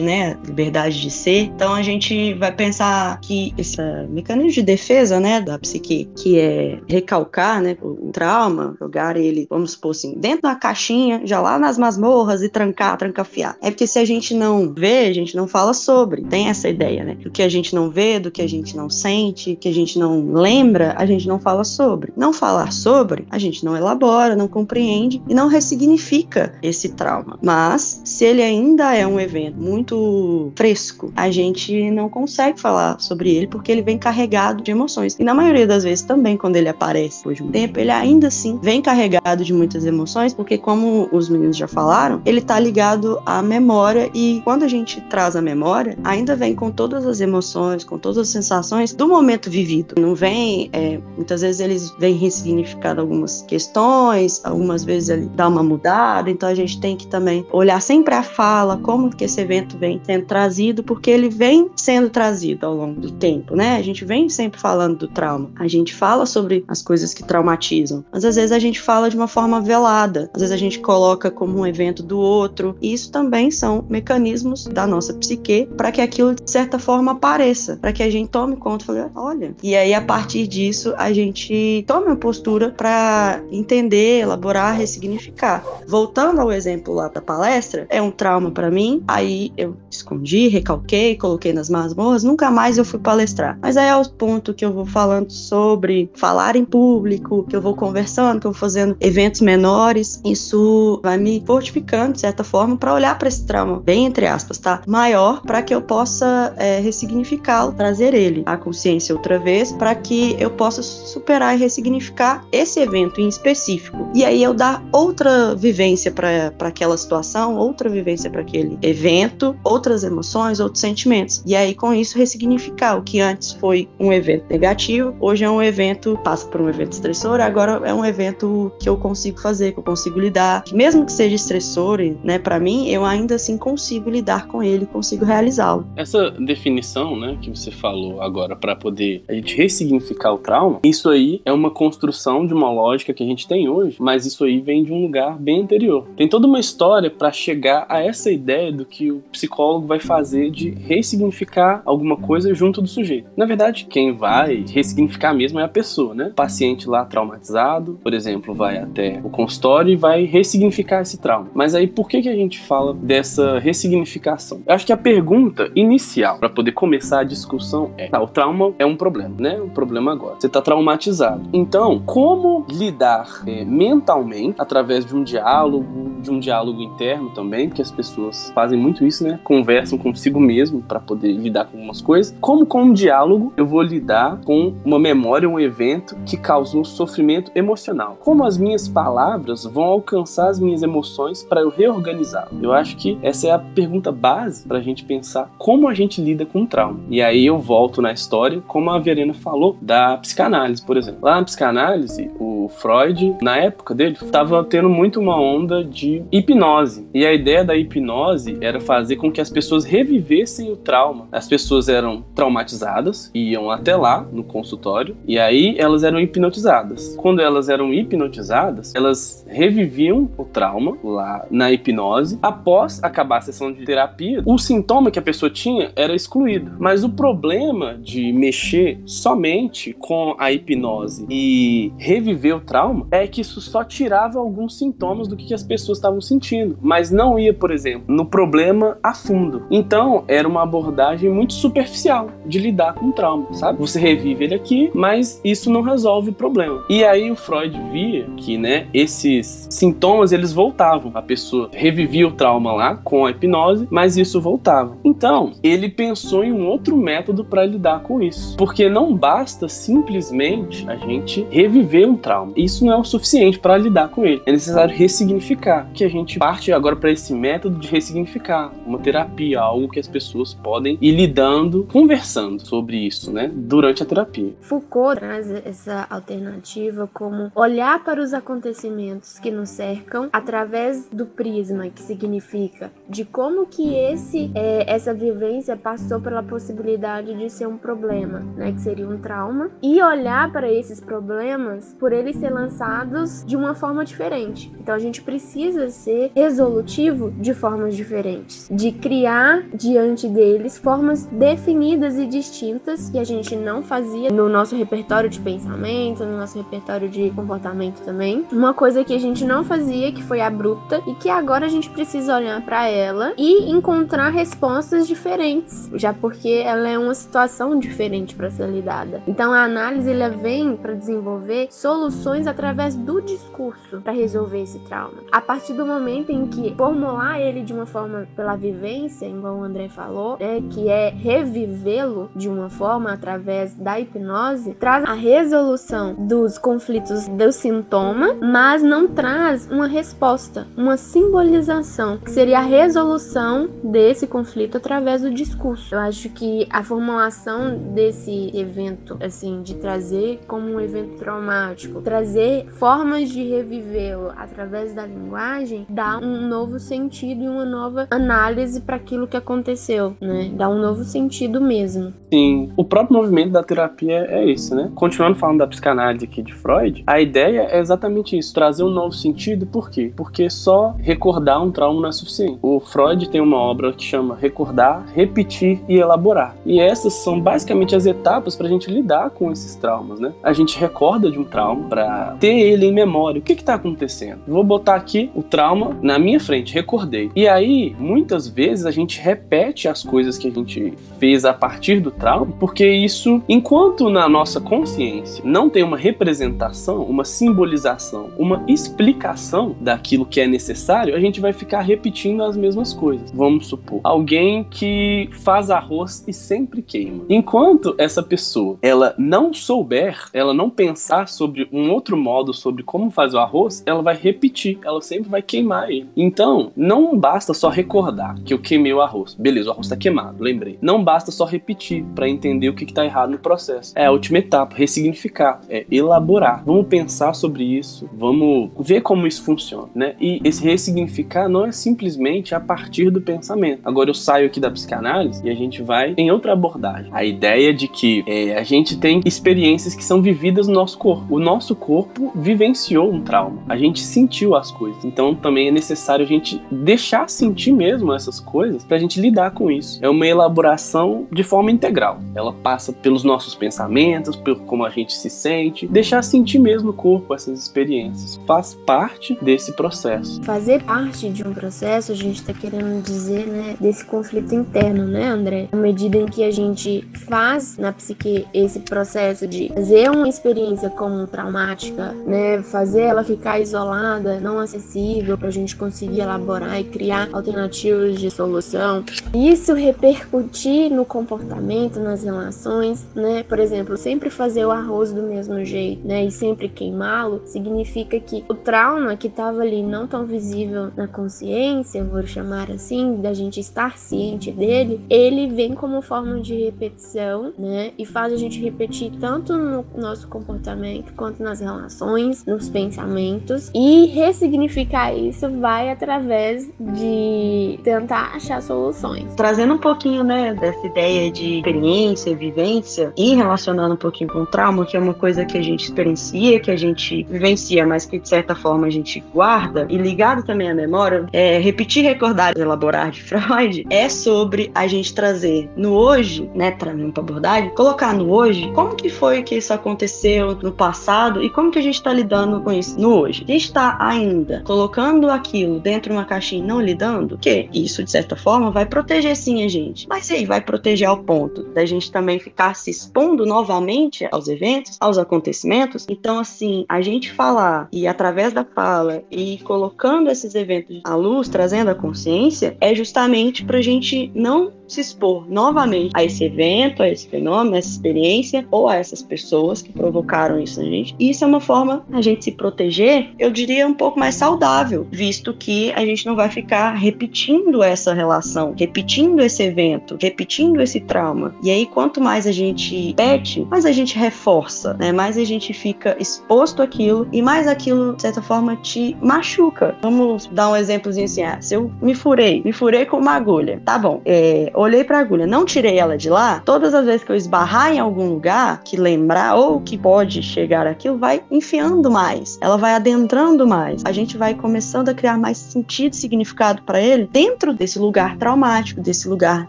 né? 0.03 0.37
Liberdade 0.45 1.01
de 1.01 1.11
ser. 1.11 1.43
Então 1.55 1.75
a 1.75 1.83
gente 1.83 2.35
vai 2.35 2.53
pensar 2.53 3.21
que 3.21 3.53
esse 3.59 3.77
mecanismo 4.09 4.51
de 4.51 4.63
defesa, 4.63 5.21
né, 5.21 5.41
da 5.41 5.59
psique, 5.59 6.09
que 6.17 6.39
é 6.39 6.79
recalcar, 6.89 7.61
né, 7.61 7.77
o 7.83 8.11
trauma, 8.13 8.77
jogar 8.79 9.17
ele, 9.17 9.47
vamos 9.49 9.73
supor 9.73 9.91
assim, 9.91 10.15
dentro 10.17 10.43
da 10.43 10.55
caixinha, 10.55 11.21
já 11.25 11.41
lá 11.41 11.59
nas 11.59 11.79
masmorras 11.79 12.43
e 12.43 12.49
trancar, 12.49 12.97
trancafiar. 12.97 13.57
É 13.61 13.71
porque 13.71 13.87
se 13.87 13.99
a 13.99 14.05
gente 14.05 14.35
não 14.35 14.73
vê, 14.73 15.07
a 15.07 15.13
gente 15.13 15.37
não 15.37 15.47
fala 15.47 15.73
sobre. 15.75 16.23
Tem 16.23 16.49
essa 16.49 16.69
ideia, 16.69 17.05
né? 17.05 17.15
Do 17.15 17.31
que 17.31 17.43
a 17.43 17.49
gente 17.49 17.75
não 17.75 17.91
vê, 17.91 18.19
do 18.19 18.31
que 18.31 18.43
a 18.43 18.49
gente 18.49 18.77
não 18.77 18.89
sente, 18.89 19.57
que 19.57 19.69
a 19.69 19.75
gente 19.75 19.99
não 19.99 20.33
lembra, 20.33 20.95
a 20.97 21.07
gente 21.07 21.27
não 21.29 21.39
fala 21.39 21.65
sobre. 21.65 22.13
Não 22.17 22.33
falar 22.33 22.73
sobre, 22.73 23.27
a 23.31 23.39
gente 23.39 23.65
não 23.65 23.77
elabora, 23.77 24.37
não 24.37 24.49
compreende 24.49 25.23
e 25.29 25.35
não 25.35 25.49
ressignifica 25.49 26.55
esse 26.63 26.91
trauma. 26.91 27.39
Mas, 27.43 28.01
se 28.05 28.25
ele 28.25 28.43
ainda 28.43 28.95
é 28.95 29.07
um 29.07 29.19
evento 29.27 29.57
muito 29.59 30.53
fresco, 30.57 31.13
a 31.15 31.31
gente 31.31 31.91
não 31.91 32.09
consegue 32.09 32.61
falar 32.61 32.99
sobre 33.01 33.31
ele 33.31 33.47
porque 33.47 33.71
ele 33.71 33.83
vem 33.83 33.99
carregado 33.99 34.63
de 34.63 34.71
emoções. 34.71 35.17
E 35.19 35.25
na 35.25 35.35
maioria 35.35 35.67
das 35.67 35.85
vezes 35.85 36.05
também, 36.05 36.37
quando 36.37 36.57
ele 36.57 36.69
aparece 36.69 37.19
depois 37.19 37.37
de 37.37 37.43
um 37.43 37.51
tempo, 37.51 37.79
ele 37.79 37.91
ainda 37.91 38.29
assim 38.29 38.59
vem 38.63 38.81
carregado 38.81 39.45
de 39.45 39.53
muitas 39.53 39.85
emoções, 39.85 40.33
porque 40.33 40.57
como 40.59 41.09
os 41.13 41.29
meninos 41.29 41.57
já 41.57 41.69
falaram, 41.69 42.21
ele 42.25 42.41
tá 42.41 42.59
ligado 42.59 43.21
à 43.27 43.43
memória 43.43 44.11
e 44.15 44.41
quando 44.45 44.63
a 44.65 44.69
gente 44.69 45.01
traz 45.03 45.37
a 45.37 45.43
memória, 45.43 45.99
ainda 46.05 46.37
vem 46.37 46.55
com 46.55 46.71
todas 46.71 47.07
as 47.07 47.21
emoções, 47.21 47.85
com 47.85 47.99
todas 47.99 48.19
as 48.19 48.29
sensações 48.29 48.93
do 48.93 49.09
momento 49.09 49.51
vivido. 49.51 49.95
Não 49.99 50.15
vem, 50.15 50.71
é, 50.73 50.99
muitas 51.17 51.41
vezes 51.41 51.61
eles 51.61 51.95
vêm 51.99 52.15
ressignificando 52.15 53.01
algumas 53.01 53.43
questões, 53.43 54.41
algumas 54.45 54.85
vezes 54.85 55.09
ele 55.09 55.27
dá 55.35 55.49
uma 55.49 55.63
mudada, 55.63 56.31
então 56.31 56.49
a 56.49 56.55
gente 56.55 56.81
tem 56.81 56.97
que 56.97 57.07
também 57.07 57.47
olhar 57.53 57.81
sempre 57.81 58.15
a 58.15 58.23
fala, 58.23 58.77
como 58.77 59.11
que 59.17 59.25
esse 59.25 59.41
evento 59.41 59.77
vem 59.79 60.01
sendo 60.05 60.27
trazido, 60.27 60.83
porque 60.83 61.11
ele 61.11 61.29
vem 61.29 61.71
sendo 61.77 62.11
trazido 62.11 62.67
ao 62.67 62.75
longo 62.75 63.01
do 63.01 63.11
tempo, 63.11 63.57
né? 63.57 63.77
A 63.77 63.83
gente 63.83 64.05
vem 64.05 64.29
sempre 64.29 64.61
falando 64.61 64.99
do 64.99 65.09
trauma. 65.09 65.51
A 65.57 65.67
gente 65.67 65.95
fala 65.95 66.27
sobre 66.27 66.65
as 66.69 66.83
coisas 66.83 67.13
que 67.13 67.25
traumatizam, 67.25 68.05
mas 68.13 68.25
às 68.25 68.37
vezes 68.37 68.53
a 68.53 68.59
gente 68.59 68.81
fala 68.81 69.11
de 69.11 69.17
uma 69.17 69.29
forma 69.29 69.61
velada. 69.61 70.31
Às 70.35 70.41
vezes 70.41 70.55
a 70.55 70.59
gente 70.59 70.79
coloca 70.81 71.31
como 71.31 71.59
um 71.59 71.67
evento 71.67 72.03
do 72.03 72.19
outro. 72.19 72.77
E 72.81 72.93
isso 72.93 73.11
também 73.11 73.51
são 73.51 73.85
mecanismos 73.89 74.65
da 74.67 74.87
nossa 74.87 75.15
psique 75.15 75.69
para 75.77 75.91
que 75.91 76.01
aquilo 76.01 76.35
de 76.35 76.51
certa 76.51 76.79
forma 76.79 77.13
apareça, 77.13 77.77
para 77.77 77.93
que 77.93 78.03
a 78.03 78.11
gente 78.11 78.31
tome 78.31 78.57
conta 78.57 78.85
e 78.85 78.87
fale, 78.87 79.11
olha. 79.15 79.55
E 79.63 79.75
aí 79.75 79.95
a 79.95 80.01
partir 80.01 80.47
disso 80.47 80.95
a 80.97 81.13
gente 81.13 81.85
tome 81.87 82.07
uma 82.07 82.17
postura 82.17 82.71
para 82.71 83.41
entender, 83.51 84.21
elaborar, 84.21 84.77
ressignificar. 84.77 85.65
Voltando 85.87 86.41
ao 86.41 86.53
exemplo 86.53 86.95
lá 86.95 87.09
da 87.09 87.21
palestra, 87.21 87.87
é 87.89 88.01
um 88.01 88.11
trauma 88.11 88.51
para 88.51 88.71
mim. 88.71 88.96
Aí 89.07 89.53
eu 89.57 89.77
escondi, 89.91 90.49
recalquei, 90.49 91.17
coloquei 91.17 91.53
nas 91.53 91.71
masmorras, 91.71 92.25
nunca 92.25 92.51
mais 92.51 92.79
eu 92.79 92.85
fui 92.85 92.99
palestrar. 92.99 93.59
Mas 93.61 93.77
aí 93.77 93.89
é 93.89 93.97
o 93.97 94.09
ponto 94.09 94.55
que 94.55 94.65
eu 94.65 94.73
vou 94.73 94.87
falando 94.87 95.31
sobre 95.31 96.11
falar 96.15 96.57
em 96.57 96.65
público, 96.65 97.45
que 97.49 97.57
eu 97.57 97.61
vou 97.61 97.75
conversando, 97.75 98.41
que 98.41 98.47
eu 98.47 98.53
vou 98.53 98.61
fazendo 98.61 98.97
eventos 99.01 99.41
menores 99.41 100.21
isso 100.25 101.01
vai 101.03 101.17
me 101.19 101.43
fortificando, 101.47 102.15
de 102.15 102.21
certa 102.21 102.45
forma, 102.45 102.77
para 102.77 102.93
olhar 102.93 103.19
para 103.19 103.29
esse 103.29 103.45
trauma, 103.45 103.81
bem 103.81 104.07
entre 104.07 104.27
aspas, 104.27 104.59
tá? 104.59 104.83
Maior, 104.87 105.43
para 105.43 105.63
que 105.63 105.75
eu 105.75 105.83
possa 105.83 106.55
é, 106.57 106.81
ressignificá-lo, 106.81 107.73
trazer 107.73 108.15
ele 108.15 108.43
à 108.47 108.57
consciência 108.57 109.15
outra 109.15 109.39
vez, 109.39 109.73
para 109.73 109.95
que 109.95 110.37
eu 110.39 110.51
possa 110.51 110.83
superar 110.83 111.57
e 111.57 111.59
ressignificar 111.59 112.45
esse 112.53 112.81
evento 112.81 113.21
em 113.21 113.29
específico. 113.29 114.11
E 114.15 114.25
aí 114.25 114.43
eu 114.43 114.55
dar 114.55 114.83
outra 114.93 115.55
vivência 115.55 116.11
para 116.11 116.53
aquela 116.61 116.97
situação, 116.97 117.57
outra 117.57 117.89
vivência 117.89 118.31
para 118.31 118.41
aquele 118.41 118.79
evento, 118.87 119.57
outras 119.65 120.05
emoções, 120.05 120.61
outros 120.61 120.81
sentimentos. 120.81 121.43
E 121.45 121.57
aí, 121.57 121.75
com 121.75 121.93
isso, 121.93 122.17
ressignificar 122.17 122.97
o 122.97 123.03
que 123.03 123.21
antes 123.21 123.53
foi 123.53 123.89
um 123.99 124.13
evento 124.13 124.45
negativo, 124.49 125.15
hoje 125.21 125.45
é 125.45 125.51
um 125.51 125.63
evento, 125.63 126.19
passa 126.23 126.47
por 126.47 126.61
um 126.61 126.69
evento 126.69 126.93
estressor, 126.93 127.41
agora 127.41 127.81
é 127.85 127.93
um 127.93 128.05
evento 128.05 128.73
que 128.81 128.89
eu 128.89 128.97
consigo 128.97 129.41
fazer, 129.41 129.73
que 129.73 129.79
eu 129.79 129.83
consigo 129.83 130.19
lidar, 130.19 130.63
que 130.63 130.75
mesmo 130.75 131.05
que 131.05 131.13
seja 131.13 131.35
estressor, 131.35 131.99
né, 132.23 132.39
para 132.39 132.59
mim, 132.59 132.89
eu 132.89 133.05
ainda 133.05 133.37
assim 133.37 133.57
consigo 133.57 134.11
lidar 134.11 134.47
com 134.49 134.63
ele, 134.63 134.87
consigo 134.87 135.25
realizá-lo. 135.25 135.87
Essa 135.97 136.31
definição, 136.31 137.19
né, 137.19 137.39
que 137.41 137.51
você 137.51 137.71
falou 137.71 138.21
agora 138.21 138.55
para 138.55 138.77
poder 138.77 139.23
a 139.29 139.33
gente 139.33 139.57
ressignificar 139.57 140.33
o 140.33 140.39
trauma, 140.39 140.81
isso 140.85 141.09
aí 141.09 141.41
é 141.45 141.53
uma 141.53 141.71
construção 141.71 142.47
de 142.47 142.53
uma 142.53 142.71
lógica 142.71 143.15
que 143.15 143.23
a 143.23 143.27
gente 143.27 143.49
tem 143.49 143.69
hoje, 143.69 143.97
mas 143.99 144.27
isso 144.27 144.45
aí 144.45 144.61
vem 144.61 144.85
de 144.85 144.93
um 144.93 145.03
lugar 145.03 145.39
bem 145.39 145.63
anterior. 145.63 146.07
Tem 146.17 146.29
toda 146.29 146.47
uma 146.47 146.61
história 146.61 147.11
para 147.11 147.33
chegar 147.33 147.87
a 147.89 148.03
essa 148.03 148.31
ideia 148.31 148.73
do 148.77 148.85
que 148.85 149.11
o 149.11 149.23
psicólogo 149.33 149.87
vai 149.87 149.99
fazer 149.99 150.51
de 150.51 150.71
ressignificar 150.71 151.83
alguma 151.85 152.17
coisa 152.17 152.55
junto 152.55 152.81
do 152.81 152.89
sujeito. 152.89 153.31
Na 153.37 153.47
verdade, 153.47 153.87
quem 153.89 154.13
vai 154.15 154.65
ressignificar 154.71 155.35
mesmo 155.35 155.59
é 155.59 155.65
a 155.65 155.69
pessoa, 155.69 156.15
né? 156.15 156.27
O 156.27 156.35
paciente 156.35 156.89
lá 156.89 157.05
traumatizado, 157.05 157.99
por 158.03 158.15
exemplo, 158.15 158.55
vai 158.55 158.79
até 158.79 159.21
o 159.25 159.31
consultório 159.31 159.93
e 159.93 159.97
vai 159.97 160.25
ressignificar 160.25 161.03
esse 161.03 161.19
trauma. 161.19 161.49
Mas 161.55 161.75
aí 161.75 161.87
por 161.87 162.09
que, 162.09 162.23
que 162.23 162.29
a 162.29 162.35
gente 162.35 162.59
fala 162.61 162.95
dessa 162.95 163.59
ressignificação? 163.59 164.63
Eu 164.67 164.75
acho 164.75 164.87
que 164.87 164.93
a 164.93 164.97
pergunta 164.97 165.71
inicial 165.75 166.39
para 166.39 166.49
poder 166.49 166.73
começar 166.73 167.21
a 167.21 167.25
discussão 167.25 167.91
é: 167.97 168.09
tá, 168.09 168.23
o 168.23 168.27
trauma 168.27 168.75
é 168.79 168.87
um 168.87 168.97
problema, 168.97 169.35
né? 169.39 169.61
Um 169.61 169.69
problema 169.69 170.13
agora. 170.13 170.37
Você 170.39 170.47
está 170.47 170.61
traumatizado. 170.61 171.49
Então, 171.53 172.03
como 172.05 172.67
lidar 172.71 173.43
é, 173.47 173.65
mentalmente 173.65 174.61
através 174.61 175.05
de 175.05 175.15
um 175.15 175.23
diálogo, 175.23 176.16
de 176.27 176.31
um 176.31 176.39
diálogo 176.39 176.83
interno 176.83 177.31
também, 177.31 177.69
porque 177.69 177.83
as 177.83 177.91
pessoas 177.91 178.51
fazem 178.55 178.79
muito 178.79 179.07
isso, 179.07 179.25
né? 179.25 179.39
Conversam 179.43 179.99
consigo 179.99 180.39
mesmo 180.39 180.83
para 180.83 181.01
poder 181.01 181.33
lidar 181.33 181.67
com 181.67 181.77
algumas 181.77 182.01
coisas. 182.01 182.37
Como 182.41 182.67
com 182.67 182.83
um 182.83 182.93
diálogo 182.93 183.53
eu 183.57 183.67
vou 183.67 183.83
lidar 183.83 184.41
com 184.45 184.75
uma 184.85 184.99
memória, 184.99 185.49
um 185.49 185.59
evento 185.59 186.17
que 186.27 186.37
causou 186.37 186.85
sofrimento 186.85 187.51
emocional? 187.55 188.19
Como 188.21 188.45
as 188.45 188.59
minhas 188.59 188.89
palavras 188.89 189.65
vão 189.65 189.85
alcançar 189.85 190.49
as 190.49 190.59
minhas 190.59 190.83
emoções 190.83 191.43
para 191.43 191.61
eu 191.61 191.69
reorganizar. 191.69 192.49
Eu 192.61 192.73
acho 192.73 192.97
que 192.97 193.19
essa 193.23 193.49
é 193.49 193.51
a 193.53 193.59
pergunta 193.59 194.11
base 194.11 194.67
para 194.67 194.79
a 194.79 194.83
gente 194.83 195.05
pensar 195.05 195.51
como 195.59 195.89
a 195.89 195.95
gente 195.95 196.21
lida 196.21 196.45
com 196.45 196.67
trauma. 196.67 197.01
E 197.09 197.23
aí 197.23 197.47
eu 197.47 197.59
volto 197.59 198.03
na 198.03 198.13
história, 198.13 198.61
como 198.67 198.91
a 198.91 198.99
Verena 198.99 199.35
falou, 199.35 199.77
da 199.81 200.17
psicanálise, 200.17 200.85
por 200.85 200.97
exemplo. 200.97 201.21
Lá 201.23 201.37
na 201.37 201.45
psicanálise, 201.45 202.31
o 202.39 202.69
Freud, 202.69 203.37
na 203.41 203.57
época 203.57 203.95
dele, 203.95 204.17
estava 204.21 204.63
tendo 204.65 204.89
muito 204.89 205.21
uma 205.21 205.41
onda 205.41 205.85
de 205.85 206.16
hipnose. 206.33 207.07
E 207.13 207.25
a 207.25 207.33
ideia 207.33 207.65
da 207.65 207.77
hipnose 207.77 208.57
era 208.61 208.81
fazer 208.81 209.17
com 209.17 209.31
que 209.31 209.41
as 209.41 209.51
pessoas 209.51 209.85
revivessem 209.85 210.71
o 210.71 210.77
trauma. 210.77 211.29
As 211.33 211.49
pessoas 211.49 211.89
eram 211.89 212.25
traumatizadas, 212.35 213.31
iam 213.35 213.71
até 213.71 213.97
lá 213.97 214.27
no 214.33 214.45
consultório 214.45 215.17
e 215.27 215.39
aí 215.39 215.75
elas 215.79 216.05
eram 216.05 216.21
hipnotizadas. 216.21 217.17
Quando 217.17 217.41
elas 217.41 217.69
eram 217.69 217.93
hipnotizadas, 217.93 218.95
elas 218.95 219.45
reviviam 219.49 220.31
o 220.37 220.45
trauma 220.45 220.97
lá 221.03 221.47
na 221.51 221.71
hipnose. 221.71 222.39
Após 222.43 223.03
acabar 223.03 223.39
a 223.39 223.43
sessão 223.43 223.73
de 223.73 223.85
terapia, 223.85 224.43
o 224.45 224.59
sintoma 224.59 225.11
que 225.11 225.19
a 225.19 225.23
pessoa 225.23 225.51
tinha 225.51 225.91
era 225.97 226.15
excluído. 226.15 226.73
Mas 226.79 227.05
o 227.05 227.11
problema 227.11 227.99
de 228.01 228.33
mexer 228.33 229.01
somente 229.05 229.93
com 229.93 230.35
a 230.39 230.53
hipnose 230.53 231.27
e 231.31 231.93
reviver 231.99 232.57
o 232.57 232.61
trauma 232.61 233.07
é 233.11 233.27
que 233.27 233.41
isso 233.41 233.61
só 233.61 233.85
tirava 233.85 234.39
alguns 234.39 234.79
sintomas 234.79 235.29
do 235.29 235.37
que 235.37 235.55
as 235.55 235.63
pessoas 235.63 235.96
estavam 235.97 236.21
sentindo, 236.21 236.79
mas 236.81 237.11
não 237.11 237.39
ia, 237.39 237.53
por 237.53 237.71
exemplo, 237.71 238.05
no 238.09 238.27
problema 238.27 238.99
a 239.03 239.15
fundo. 239.15 239.63
Então, 239.71 240.25
era 240.29 240.47
uma 240.47 240.63
abordagem 240.63 241.31
muito 241.31 241.55
superficial 241.55 242.29
de 242.45 242.59
lidar 242.59 242.95
com 242.95 243.07
o 243.07 243.13
trauma, 243.13 243.53
sabe? 243.53 243.79
Você 243.79 243.99
revive 243.99 244.45
ele 244.45 244.55
aqui, 244.55 244.91
mas 244.95 245.41
isso 245.45 245.71
não 245.71 245.83
resolve 245.83 246.31
o 246.31 246.35
problema. 246.35 246.85
E 246.89 247.05
aí 247.05 247.31
o 247.31 247.37
Freud 247.37 247.79
via 247.93 248.27
que, 248.37 248.57
né, 248.57 248.87
esses 248.93 249.67
sintomas 249.71 250.33
eles 250.33 250.53
voltavam. 250.53 251.11
A 251.15 251.23
pessoa 251.23 251.69
revivia 251.73 252.27
o 252.27 252.33
trauma 252.33 252.73
lá 252.73 252.97
com 252.97 253.25
a 253.25 253.31
hipnose, 253.31 253.87
mas 253.91 254.17
isso 254.17 254.41
voltava. 254.41 254.97
Então, 255.05 255.53
ele 255.63 255.89
pensou 255.89 256.45
em 256.45 256.53
um 256.53 256.67
outro 256.67 256.97
método 256.97 257.45
para 257.45 257.65
lidar 257.65 258.01
com 258.01 258.23
isso. 258.23 258.57
Porque 258.57 258.89
não 258.89 259.15
basta 259.15 259.69
simplesmente 259.69 260.89
a 260.89 260.97
gente 260.97 261.47
reviver 261.51 262.09
um 262.09 262.17
trauma. 262.17 262.53
Isso 262.57 262.85
não 262.85 262.93
é 262.93 262.97
o 262.99 263.05
suficiente 263.05 263.59
para 263.59 263.79
lidar 263.79 264.09
com 264.09 264.25
ele. 264.25 264.43
É 264.47 264.53
necessário 264.53 264.95
ressignificar. 264.95 265.86
Que 265.95 266.05
a 266.05 266.09
gente 266.09 266.39
parte 266.39 266.73
agora 266.73 266.97
para 266.97 267.11
esse 267.11 267.33
método 267.33 267.79
de 267.79 267.89
ressignificar, 267.89 268.73
uma 268.87 268.99
terapia, 268.99 269.61
algo 269.61 269.89
que 269.89 269.99
as 269.99 270.07
pessoas 270.07 270.53
podem 270.53 270.99
ir 271.01 271.13
lidando, 271.13 271.87
conversando 271.91 272.65
sobre 272.65 272.97
isso, 272.97 273.33
né, 273.33 273.51
durante 273.53 274.03
a 274.03 274.07
terapia. 274.07 274.55
Foucault 274.61 275.19
traz 275.19 275.51
essa 275.51 276.07
alternativa 276.09 277.09
como 277.13 277.51
olhar 277.55 278.03
para 278.05 278.23
os 278.23 278.35
acontecimentos 278.35 279.39
que 279.39 279.51
nos 279.51 279.71
cercam 279.71 280.29
através 280.33 281.09
do 281.11 281.27
prisma, 281.27 281.89
que 281.89 282.03
significa 282.03 282.93
de 283.09 283.25
como 283.25 283.67
que 283.67 283.95
esse 283.95 284.51
é, 284.55 284.85
essa 284.93 285.13
vivência 285.15 285.77
passou 285.77 286.21
pela 286.21 286.43
possibilidade 286.43 287.35
de 287.35 287.51
ser 287.51 287.67
um 287.67 287.77
problema, 287.77 288.41
né, 288.57 288.73
que 288.73 288.81
seria 288.81 289.09
um 289.09 289.19
trauma, 289.19 289.71
e 289.83 290.03
olhar 290.03 290.53
para 290.53 290.71
esses 290.71 291.01
problemas 291.01 291.95
por 291.99 292.13
eles 292.13 292.37
ser 292.37 292.51
lançados 292.51 293.45
de 293.45 293.57
uma 293.57 293.75
forma 293.75 294.05
diferente. 294.05 294.73
Então 294.81 294.95
a 294.95 294.99
gente 294.99 295.23
precisa 295.23 295.76
ser 295.91 296.31
resolutivo 296.35 297.31
de 297.31 297.55
formas 297.55 297.95
diferentes, 297.95 298.69
de 298.71 298.93
criar 298.93 299.65
diante 299.75 300.29
deles 300.29 300.79
formas 300.79 301.25
definidas 301.27 302.19
e 302.19 302.27
distintas 302.27 303.11
que 303.11 303.19
a 303.19 303.25
gente 303.25 303.55
não 303.55 303.83
fazia 303.83 304.31
no 304.31 304.49
nosso 304.49 304.77
repertório 304.77 305.29
de 305.29 305.41
pensamento, 305.41 306.25
no 306.25 306.37
nosso 306.37 306.59
repertório 306.59 307.09
de 307.09 307.31
comportamento 307.31 308.01
também. 308.05 308.45
Uma 308.51 308.75
coisa 308.75 309.05
que 309.05 309.15
a 309.15 309.19
gente 309.19 309.45
não 309.45 309.65
fazia, 309.65 310.13
que 310.13 310.23
foi 310.23 310.41
abrupta 310.41 311.01
e 311.07 311.15
que 311.15 311.29
agora 311.29 311.67
a 311.67 311.69
gente 311.69 311.91
precisa 311.91 312.37
olhar 312.37 312.61
para 312.63 312.89
ela 312.89 313.33
e 313.37 313.71
encontrar 313.71 314.31
respostas 314.31 315.07
diferentes, 315.07 315.89
já 315.95 316.13
porque 316.13 316.63
ela 316.65 316.89
é 316.89 316.99
uma 316.99 317.15
situação 317.15 317.79
diferente 317.79 318.35
para 318.35 318.51
ser 318.51 318.69
lidada. 318.69 319.23
Então 319.27 319.53
a 319.53 319.65
análise 319.65 320.11
ela 320.11 320.29
vem 320.29 320.77
para 320.77 320.95
desenvolver 320.95 321.69
soluções 321.71 322.47
através 322.47 322.95
do 322.95 323.21
discurso 323.21 324.01
para 324.03 324.13
resolver 324.13 324.63
esse 324.63 324.79
trauma. 324.81 325.23
A 325.33 325.41
partir 325.41 325.66
do 325.73 325.87
momento 325.87 326.31
em 326.31 326.47
que 326.47 326.75
formular 326.77 327.41
ele 327.41 327.63
de 327.63 327.73
uma 327.73 327.87
forma 327.87 328.27
pela 328.35 328.57
vivência, 328.57 329.27
igual 329.27 329.57
o 329.57 329.63
André 329.63 329.89
falou, 329.89 330.37
né, 330.39 330.63
que 330.71 330.89
é 330.89 331.09
revivê-lo 331.11 332.31
de 332.35 332.49
uma 332.49 332.69
forma 332.69 333.13
através 333.13 333.75
da 333.75 333.99
hipnose, 333.99 334.75
traz 334.75 335.05
a 335.05 335.13
resolução 335.13 336.15
dos 336.15 336.59
conflitos 336.59 337.29
do 337.29 337.53
sintoma, 337.53 338.35
mas 338.35 338.83
não 338.83 339.09
traz 339.09 339.69
uma 339.71 339.87
resposta, 339.87 340.67
uma 340.77 340.97
simbolização, 340.97 342.19
que 342.19 342.31
seria 342.31 342.59
a 342.59 342.63
resolução 342.63 343.69
desse 343.83 344.27
conflito 344.27 344.77
através 344.77 345.23
do 345.23 345.31
discurso. 345.31 345.95
Eu 345.95 346.01
acho 346.01 346.29
que 346.31 346.67
a 346.71 346.83
formulação 346.83 347.77
desse 347.95 348.51
evento, 348.55 349.17
assim, 349.21 349.63
de 349.63 349.75
trazer 349.77 350.41
como 350.47 350.67
um 350.73 350.81
evento 350.81 351.17
traumático, 351.17 352.01
trazer 352.01 352.67
formas 352.71 353.29
de 353.29 353.43
revivê-lo 353.43 354.33
através 354.37 354.95
da 354.95 355.07
linguagem, 355.07 355.56
dá 355.89 356.19
um 356.19 356.49
novo 356.49 356.79
sentido 356.79 357.45
e 357.45 357.49
uma 357.49 357.65
nova 357.65 358.07
análise 358.11 358.81
para 358.81 358.97
aquilo 358.97 359.27
que 359.27 359.37
aconteceu, 359.37 360.15
né? 360.21 360.51
Dá 360.55 360.69
um 360.69 360.79
novo 360.79 361.05
sentido 361.05 361.61
mesmo. 361.61 362.13
Sim, 362.33 362.73
o 362.77 362.85
próprio 362.85 363.17
movimento 363.17 363.53
da 363.53 363.63
terapia 363.63 364.27
é 364.29 364.49
esse, 364.51 364.75
né? 364.75 364.91
Continuando 364.95 365.39
falando 365.39 365.59
da 365.59 365.67
psicanálise 365.67 366.25
aqui 366.25 366.43
de 366.43 366.55
Freud, 366.55 367.03
a 367.07 367.21
ideia 367.21 367.69
é 367.71 367.79
exatamente 367.79 368.37
isso, 368.37 368.53
trazer 368.53 368.83
um 368.83 368.91
novo 368.91 369.13
sentido, 369.13 369.67
por 369.67 369.91
quê? 369.91 370.13
Porque 370.15 370.51
só 370.51 370.95
recordar 370.99 371.63
um 371.63 371.71
trauma 371.71 372.01
não 372.01 372.09
é 372.09 372.13
suficiente. 372.13 372.59
O 372.63 372.81
Freud 372.81 373.29
tem 373.31 373.41
uma 373.41 373.57
obra 373.57 373.93
que 373.93 374.05
chama 374.05 374.37
Recordar, 374.37 375.07
Repetir 375.15 375.81
e 375.89 375.97
Elaborar. 375.97 376.57
E 376.65 376.81
essas 376.81 377.15
são 377.15 377.41
basicamente 377.41 377.95
as 377.95 378.07
etapas 378.07 378.57
para 378.57 378.67
a 378.67 378.71
gente 378.71 378.91
lidar 378.91 379.31
com 379.31 379.51
esses 379.51 379.75
traumas, 379.77 380.21
né? 380.21 380.33
A 380.43 380.53
gente 380.53 380.79
recorda 380.79 381.31
de 381.31 381.39
um 381.39 381.45
trauma 381.45 381.89
para 381.89 382.37
ter 382.41 382.59
ele 382.59 382.87
em 382.87 382.93
memória. 382.93 383.39
O 383.39 383.43
que 383.43 383.53
está 383.53 383.75
acontecendo? 383.75 384.41
Vou 384.47 384.65
botar 384.65 384.95
aqui 384.95 385.31
o 385.35 385.43
trauma 385.47 385.97
na 386.03 386.19
minha 386.19 386.41
frente, 386.41 386.75
recordei. 386.75 387.31
E 387.35 387.47
aí, 387.49 387.95
muitas 387.99 388.49
vezes 388.49 388.87
a 388.87 388.91
gente 388.91 389.21
repete 389.21 389.89
as 389.89 390.03
coisas 390.03 390.39
que 390.39 390.49
a 390.49 390.51
gente 390.51 390.95
fez 391.19 391.45
a 391.45 391.53
partir 391.53 392.01
do 392.01 392.11
trauma, 392.11 392.53
porque 392.59 392.87
isso, 392.89 393.43
enquanto 393.49 394.11
na 394.11 394.29
nossa 394.29 394.61
consciência 394.61 395.43
não 395.45 395.69
tem 395.69 395.83
uma 395.83 395.97
representação, 395.97 397.03
uma 397.03 397.25
simbolização, 397.25 398.31
uma 398.39 398.65
explicação 398.69 399.77
daquilo 399.81 400.27
que 400.27 400.41
é 400.41 400.47
necessário, 400.47 401.15
a 401.15 401.21
gente 401.21 401.41
vai 401.41 401.53
ficar 401.53 401.81
repetindo 401.81 402.43
as 402.43 402.57
mesmas 402.57 402.93
coisas. 402.93 403.31
Vamos 403.31 403.67
supor, 403.67 404.01
alguém 404.03 404.65
que 404.65 405.29
faz 405.33 405.71
arroz 405.71 406.25
e 406.27 406.33
sempre 406.33 406.83
queima. 406.83 407.25
Enquanto 407.29 407.95
essa 407.99 408.23
pessoa, 408.23 408.79
ela 408.83 409.15
não 409.19 409.53
souber, 409.53 410.29
ela 410.33 410.53
não 410.53 410.71
pensar 410.71 411.29
sobre 411.29 411.69
um 411.73 411.91
outro 411.91 412.17
modo 412.17 412.53
sobre 412.53 412.83
como 412.83 413.11
fazer 413.11 413.37
o 413.37 413.41
arroz, 413.41 413.83
ela 413.87 414.03
vai 414.03 414.17
repetir, 414.17 414.79
ela 414.85 415.01
sempre 415.01 415.29
vai 415.29 415.36
queimar 415.43 415.91
ele. 415.91 416.09
Então, 416.17 416.73
não 416.77 417.17
basta 417.17 417.53
só 417.55 417.69
recordar 417.69 418.37
que 418.45 418.53
eu 418.53 418.59
queimei 418.59 418.93
o 418.93 419.01
arroz. 419.01 419.35
Beleza, 419.35 419.69
o 419.69 419.73
arroz 419.73 419.87
está 419.87 419.97
queimado, 419.97 420.43
lembrei. 420.43 420.79
Não 420.81 421.03
basta 421.03 421.31
só 421.31 421.45
repetir 421.45 422.05
para 422.15 422.29
entender 422.29 422.69
o 422.69 422.75
que 422.75 422.85
está 422.85 423.05
errado 423.05 423.31
no 423.31 423.39
processo. 423.39 423.93
É 423.95 424.07
a 424.07 424.13
última 424.13 424.39
etapa, 424.39 424.77
ressignificar, 424.77 425.61
é 425.69 425.87
elaborar. 425.91 426.63
Vamos 426.65 426.87
pensar 426.87 427.35
sobre 427.35 427.65
isso, 427.65 428.09
vamos 428.13 428.71
ver 428.81 429.01
como 429.01 429.27
isso 429.27 429.43
funciona, 429.45 429.89
né? 429.95 430.15
E 430.21 430.41
esse 430.45 430.63
ressignificar 430.63 431.49
não 431.49 431.65
é 431.65 431.73
simplesmente 431.73 432.55
a 432.55 432.61
partir 432.61 433.11
do 433.11 433.21
pensamento. 433.21 433.81
Agora 433.85 434.11
eu 434.11 434.15
saio 434.15 434.47
aqui 434.47 434.61
da 434.61 434.71
psicanálise 434.71 435.43
e 435.45 435.51
a 435.51 435.55
gente 435.55 435.83
vai 435.83 436.15
em 436.17 436.31
outra 436.31 436.53
abordagem. 436.53 437.11
A 437.13 437.25
ideia 437.25 437.73
de 437.73 437.89
que 437.89 438.25
é, 438.27 438.57
a 438.57 438.63
gente 438.63 438.99
tem 438.99 439.21
experiências 439.25 439.95
que 439.95 440.05
são 440.05 440.21
vividas 440.23 440.69
no 440.69 440.75
nosso 440.75 440.99
corpo. 440.99 441.35
O 441.35 441.39
nosso 441.39 441.75
corpo 441.75 442.33
vivenciou 442.35 443.13
um 443.13 443.23
trauma. 443.23 443.63
A 443.69 443.77
gente 443.77 444.01
sentiu 444.01 444.55
as 444.55 444.71
coisas. 444.71 445.05
Então 445.05 445.26
também 445.35 445.69
é 445.69 445.71
necessário 445.71 446.25
a 446.25 446.29
gente 446.29 446.61
deixar 446.71 447.29
sentir 447.29 447.73
mesmo 447.73 448.13
essas 448.13 448.41
coisas 448.41 448.85
para 448.85 448.97
a 448.97 449.01
gente 449.01 449.21
lidar 449.21 449.51
com 449.53 449.71
isso. 449.71 449.99
É 450.03 450.09
uma 450.09 450.27
elaboração 450.27 451.27
de 451.33 451.43
forma 451.43 451.71
integral. 451.71 452.21
Ela 452.35 452.53
passa 452.53 452.93
pelos 452.93 453.25
nossos 453.25 453.55
pensamentos, 453.55 454.37
por 454.37 454.59
como 454.61 454.85
a 454.85 454.91
gente 454.91 455.13
se 455.15 455.31
sente, 455.31 455.87
deixar 455.87 456.23
sentir 456.23 456.59
mesmo 456.59 456.91
o 456.91 456.95
corpo 456.95 457.35
essas 457.35 457.59
experiências. 457.59 458.41
Faz 458.47 458.75
parte 458.87 459.37
desse 459.41 459.73
processo. 459.73 460.43
Fazer 460.43 460.83
parte 460.83 461.29
de 461.31 461.47
um 461.47 461.53
processo, 461.53 462.13
a 462.13 462.15
gente 462.15 462.41
está 462.41 462.53
querendo 462.53 463.03
dizer, 463.03 463.47
né, 463.47 463.77
desse 463.81 464.05
conflito 464.05 464.55
interno, 464.55 465.07
né, 465.07 465.29
André? 465.29 465.69
À 465.73 465.77
medida 465.77 466.17
em 466.17 466.27
que 466.27 466.43
a 466.43 466.51
gente 466.51 467.07
faz 467.29 467.77
na 467.79 467.93
psique 467.93 468.47
esse 468.53 468.81
processo 468.81 469.47
de 469.47 469.69
fazer 469.75 470.11
uma 470.11 470.29
experiência 470.29 470.91
como 470.91 471.27
traumática, 471.27 472.13
né, 472.27 472.63
fazer 472.63 473.03
ela 473.03 473.25
ficar 473.25 473.61
isolada, 473.61 474.41
não 474.41 474.59
acessível 474.59 475.16
para 475.37 475.49
a 475.49 475.53
gente 475.53 475.77
conseguir 475.77 476.21
elaborar 476.21 476.81
e 476.81 476.85
criar 476.85 477.29
alternativas 477.33 478.19
de 478.19 478.31
solução. 478.31 479.05
Isso 479.35 479.75
repercutir 479.75 480.91
no 480.91 481.05
comportamento, 481.05 482.01
nas 482.01 482.25
relações, 482.25 483.07
né? 483.15 483.43
Por 483.43 483.59
exemplo, 483.59 483.97
sempre 483.97 484.31
fazer 484.31 484.65
o 484.67 484.71
arroz 484.71 485.13
do 485.13 485.23
mesmo 485.23 485.65
jeito, 485.65 486.07
né, 486.07 486.25
e 486.25 486.31
sempre 486.31 486.69
queimá-lo, 486.69 487.43
significa 487.45 488.19
que 488.19 488.45
o 488.49 488.55
trauma 488.55 489.17
que 489.17 489.29
estava 489.29 489.63
ali 489.63 489.83
não 489.83 490.07
tão 490.07 490.27
visível 490.27 490.91
na 490.97 491.07
consciência, 491.07 492.05
vou 492.05 492.27
chamar 492.27 492.71
assim, 492.71 493.17
da 493.21 493.33
gente 493.33 493.61
estar 493.61 493.99
ciente 493.99 494.51
dele, 494.51 495.01
ele 495.09 495.49
vem 495.49 495.75
como 495.75 496.01
forma 496.03 496.41
de 496.41 496.65
repetição, 496.65 497.53
né? 497.59 497.93
E 497.99 498.05
faz 498.05 498.33
a 498.33 498.37
gente 498.37 498.61
repetir 498.61 499.13
tanto 499.21 499.53
no 499.53 499.85
nosso 499.97 500.29
comportamento 500.29 501.13
quanto 501.15 501.43
nas 501.43 501.61
relações, 501.61 502.45
nos 502.45 502.69
pensamentos 502.69 503.71
e 503.75 504.07
ressignificar 504.07 504.96
isso 505.15 505.49
vai 505.61 505.91
através 505.91 506.69
de 506.81 507.79
tentar 507.83 508.33
achar 508.35 508.63
soluções. 508.63 509.35
Trazendo 509.35 509.75
um 509.75 509.79
pouquinho, 509.79 510.25
né, 510.25 510.55
dessa 510.55 510.87
ideia 510.87 511.31
de 511.31 511.59
experiência, 511.59 512.35
vivência 512.35 513.13
e 513.17 513.35
relacionando 513.35 513.95
um 513.95 513.99
pouquinho 513.99 514.31
com 514.31 514.45
trauma, 514.47 514.87
que 514.87 514.97
é 514.97 515.01
uma 515.01 515.15
coisa 515.15 515.45
que 515.45 515.59
a 515.59 515.63
gente 515.63 515.85
experiencia, 515.85 516.59
que 516.61 516.71
a 516.71 516.77
gente 516.77 517.23
vivencia, 517.25 517.87
mas 517.87 518.07
que 518.07 518.19
de 518.19 518.29
certa 518.29 518.55
forma 518.55 518.87
a 518.87 518.91
gente 518.91 519.23
guarda, 519.33 519.87
e 519.91 519.97
ligado 519.97 520.45
também 520.45 520.71
à 520.71 520.75
memória, 520.75 521.27
é, 521.33 521.59
repetir, 521.59 522.03
recordar, 522.03 522.57
elaborar 522.57 523.11
de 523.11 523.23
Freud, 523.23 523.87
é 523.91 524.09
sobre 524.09 524.71
a 524.75 524.87
gente 524.87 525.15
trazer 525.15 525.69
no 525.77 525.93
hoje, 525.93 526.51
né, 526.55 526.71
trazendo 526.71 527.13
para 527.13 527.23
abordagem, 527.23 527.71
colocar 527.75 528.15
no 528.15 528.33
hoje 528.33 528.71
como 528.73 528.95
que 528.95 529.09
foi 529.09 529.43
que 529.43 529.57
isso 529.57 529.73
aconteceu 529.73 530.57
no 530.63 530.73
passado 530.73 531.43
e 531.43 531.51
como 531.51 531.71
que 531.71 531.79
a 531.79 531.83
gente 531.83 531.95
está 531.95 532.13
lidando 532.13 532.61
com 532.61 532.73
isso 532.73 532.99
no 532.99 533.21
hoje. 533.21 533.45
A 533.47 533.53
gente 533.53 533.65
está 533.65 533.97
ainda 534.01 534.63
colocando 534.65 534.86
aquilo 535.31 535.81
dentro 535.81 536.11
de 536.11 536.17
uma 536.17 536.25
caixinha 536.25 536.63
e 536.63 536.67
não 536.67 536.81
lidando, 536.81 537.39
que 537.39 537.69
isso 537.73 538.03
de 538.03 538.11
certa 538.11 538.37
forma 538.37 538.71
vai 538.71 538.87
proteger 538.87 539.37
sim 539.37 539.65
a 539.65 539.69
gente, 539.69 540.07
mas 540.09 540.31
aí 540.31 540.45
vai 540.45 540.61
proteger 540.61 541.09
ao 541.09 541.19
ponto 541.19 541.63
da 541.65 541.85
gente 541.85 542.11
também 542.11 542.39
ficar 542.39 542.75
se 542.75 542.91
expondo 542.91 543.45
novamente 543.45 544.29
aos 544.31 544.49
eventos, 544.49 544.97
aos 545.01 545.19
acontecimentos. 545.19 546.07
Então, 546.09 546.39
assim, 546.39 546.85
a 546.89 547.01
gente 547.01 547.33
falar 547.33 547.89
e 547.93 548.07
através 548.07 548.53
da 548.53 548.65
fala 548.65 549.23
e 549.31 549.59
colocando 549.59 550.31
esses 550.31 550.55
eventos 550.55 551.01
à 551.05 551.15
luz, 551.15 551.49
trazendo 551.49 551.91
a 551.91 551.95
consciência, 551.95 552.77
é 552.81 552.95
justamente 552.95 553.65
para 553.65 553.79
a 553.79 553.83
gente 553.83 554.31
não 554.35 554.73
se 554.89 555.01
expor 555.01 555.45
novamente 555.49 556.11
a 556.15 556.25
esse 556.25 556.45
evento, 556.45 557.03
a 557.03 557.09
esse 557.09 557.29
fenômeno, 557.29 557.75
a 557.75 557.79
essa 557.79 557.91
experiência 557.91 558.67
ou 558.71 558.89
a 558.89 558.97
essas 558.97 559.23
pessoas 559.23 559.83
que 559.83 559.93
provocaram 559.93 560.61
isso 560.61 560.81
na 560.83 560.89
gente. 560.89 561.15
E 561.19 561.31
isso 561.31 561.45
é 561.45 561.47
uma 561.47 561.61
forma 561.61 562.05
a 562.13 562.21
gente 562.21 562.45
se 562.45 562.53
proteger, 562.53 563.31
eu 563.39 563.51
diria 563.51 563.87
um 563.87 563.95
pouco 563.95 564.19
mais 564.19 564.35
saudável, 564.35 565.07
visto 565.11 565.53
que 565.53 565.93
a 565.93 566.05
gente 566.05 566.27
não 566.27 566.37
vai 566.37 566.49
ficar 566.49 566.95
repetindo 566.95 567.83
essa 567.83 568.15
relação, 568.15 568.75
repetindo 568.79 569.41
esse 569.41 569.63
evento, 569.63 570.17
repetindo 570.21 570.81
esse 570.81 571.01
trauma. 571.01 571.55
E 571.63 571.71
aí 571.71 571.87
quanto 571.87 572.21
mais 572.21 572.47
a 572.47 572.53
gente 572.53 573.09
repete, 573.09 573.67
mais 573.71 573.85
a 573.85 573.93
gente 573.93 574.19
reforça, 574.19 574.95
né? 574.95 575.13
Mais 575.13 575.37
a 575.37 575.45
gente 575.45 575.73
fica 575.73 576.17
exposto 576.21 576.83
àquilo 576.83 577.29
e 577.33 577.43
mais 577.43 577.67
aquilo 577.67 578.15
de 578.15 578.23
certa 578.23 578.43
forma 578.43 578.77
te 578.77 579.17
machuca. 579.21 579.97
Vamos 580.03 580.47
dar 580.47 580.71
um 580.71 580.77
exemplozinho 580.77 581.25
assim, 581.25 581.43
ah, 581.43 581.61
se 581.61 581.75
eu 581.75 581.91
me 582.01 582.15
furei, 582.15 582.63
me 582.63 582.73
furei 582.73 583.05
com 583.05 583.19
uma 583.19 583.33
agulha, 583.33 583.81
tá 583.85 583.99
bom? 583.99 584.21
É, 584.25 584.71
olhei 584.77 585.03
para 585.03 585.19
a 585.19 585.21
agulha, 585.21 585.47
não 585.47 585.65
tirei 585.65 585.99
ela 585.99 586.17
de 586.17 586.31
lá, 586.31 586.61
todas 586.65 586.95
as 586.95 587.07
vezes 587.07 587.25
que 587.25 587.33
eu 587.33 587.37
esbarrar 587.37 587.93
em 587.93 587.99
algum 587.99 588.29
lugar 588.29 588.83
que 588.85 588.97
lembrar 588.97 589.55
ou 589.55 589.81
que 589.81 589.97
pode 589.97 590.43
chegar 590.43 590.87
aquilo, 590.87 591.19
vai 591.19 591.43
enfiando 591.51 592.11
mais, 592.11 592.59
ela 592.61 592.77
vai 592.77 592.95
adentrando 592.95 593.67
mais. 593.67 594.03
A 594.05 594.13
gente 594.13 594.37
vai 594.37 594.55
começando 594.55 595.09
a 595.09 595.15
criar 595.15 595.39
mais 595.39 595.57
sentido 595.57 596.13
e 596.13 596.17
significado 596.17 596.83
para 596.83 597.01
ele 597.01 597.29
dentro 597.33 597.73
desse 597.73 597.99
lugar 597.99 598.37
traumático, 598.37 599.01
desse 599.01 599.29
lugar 599.29 599.67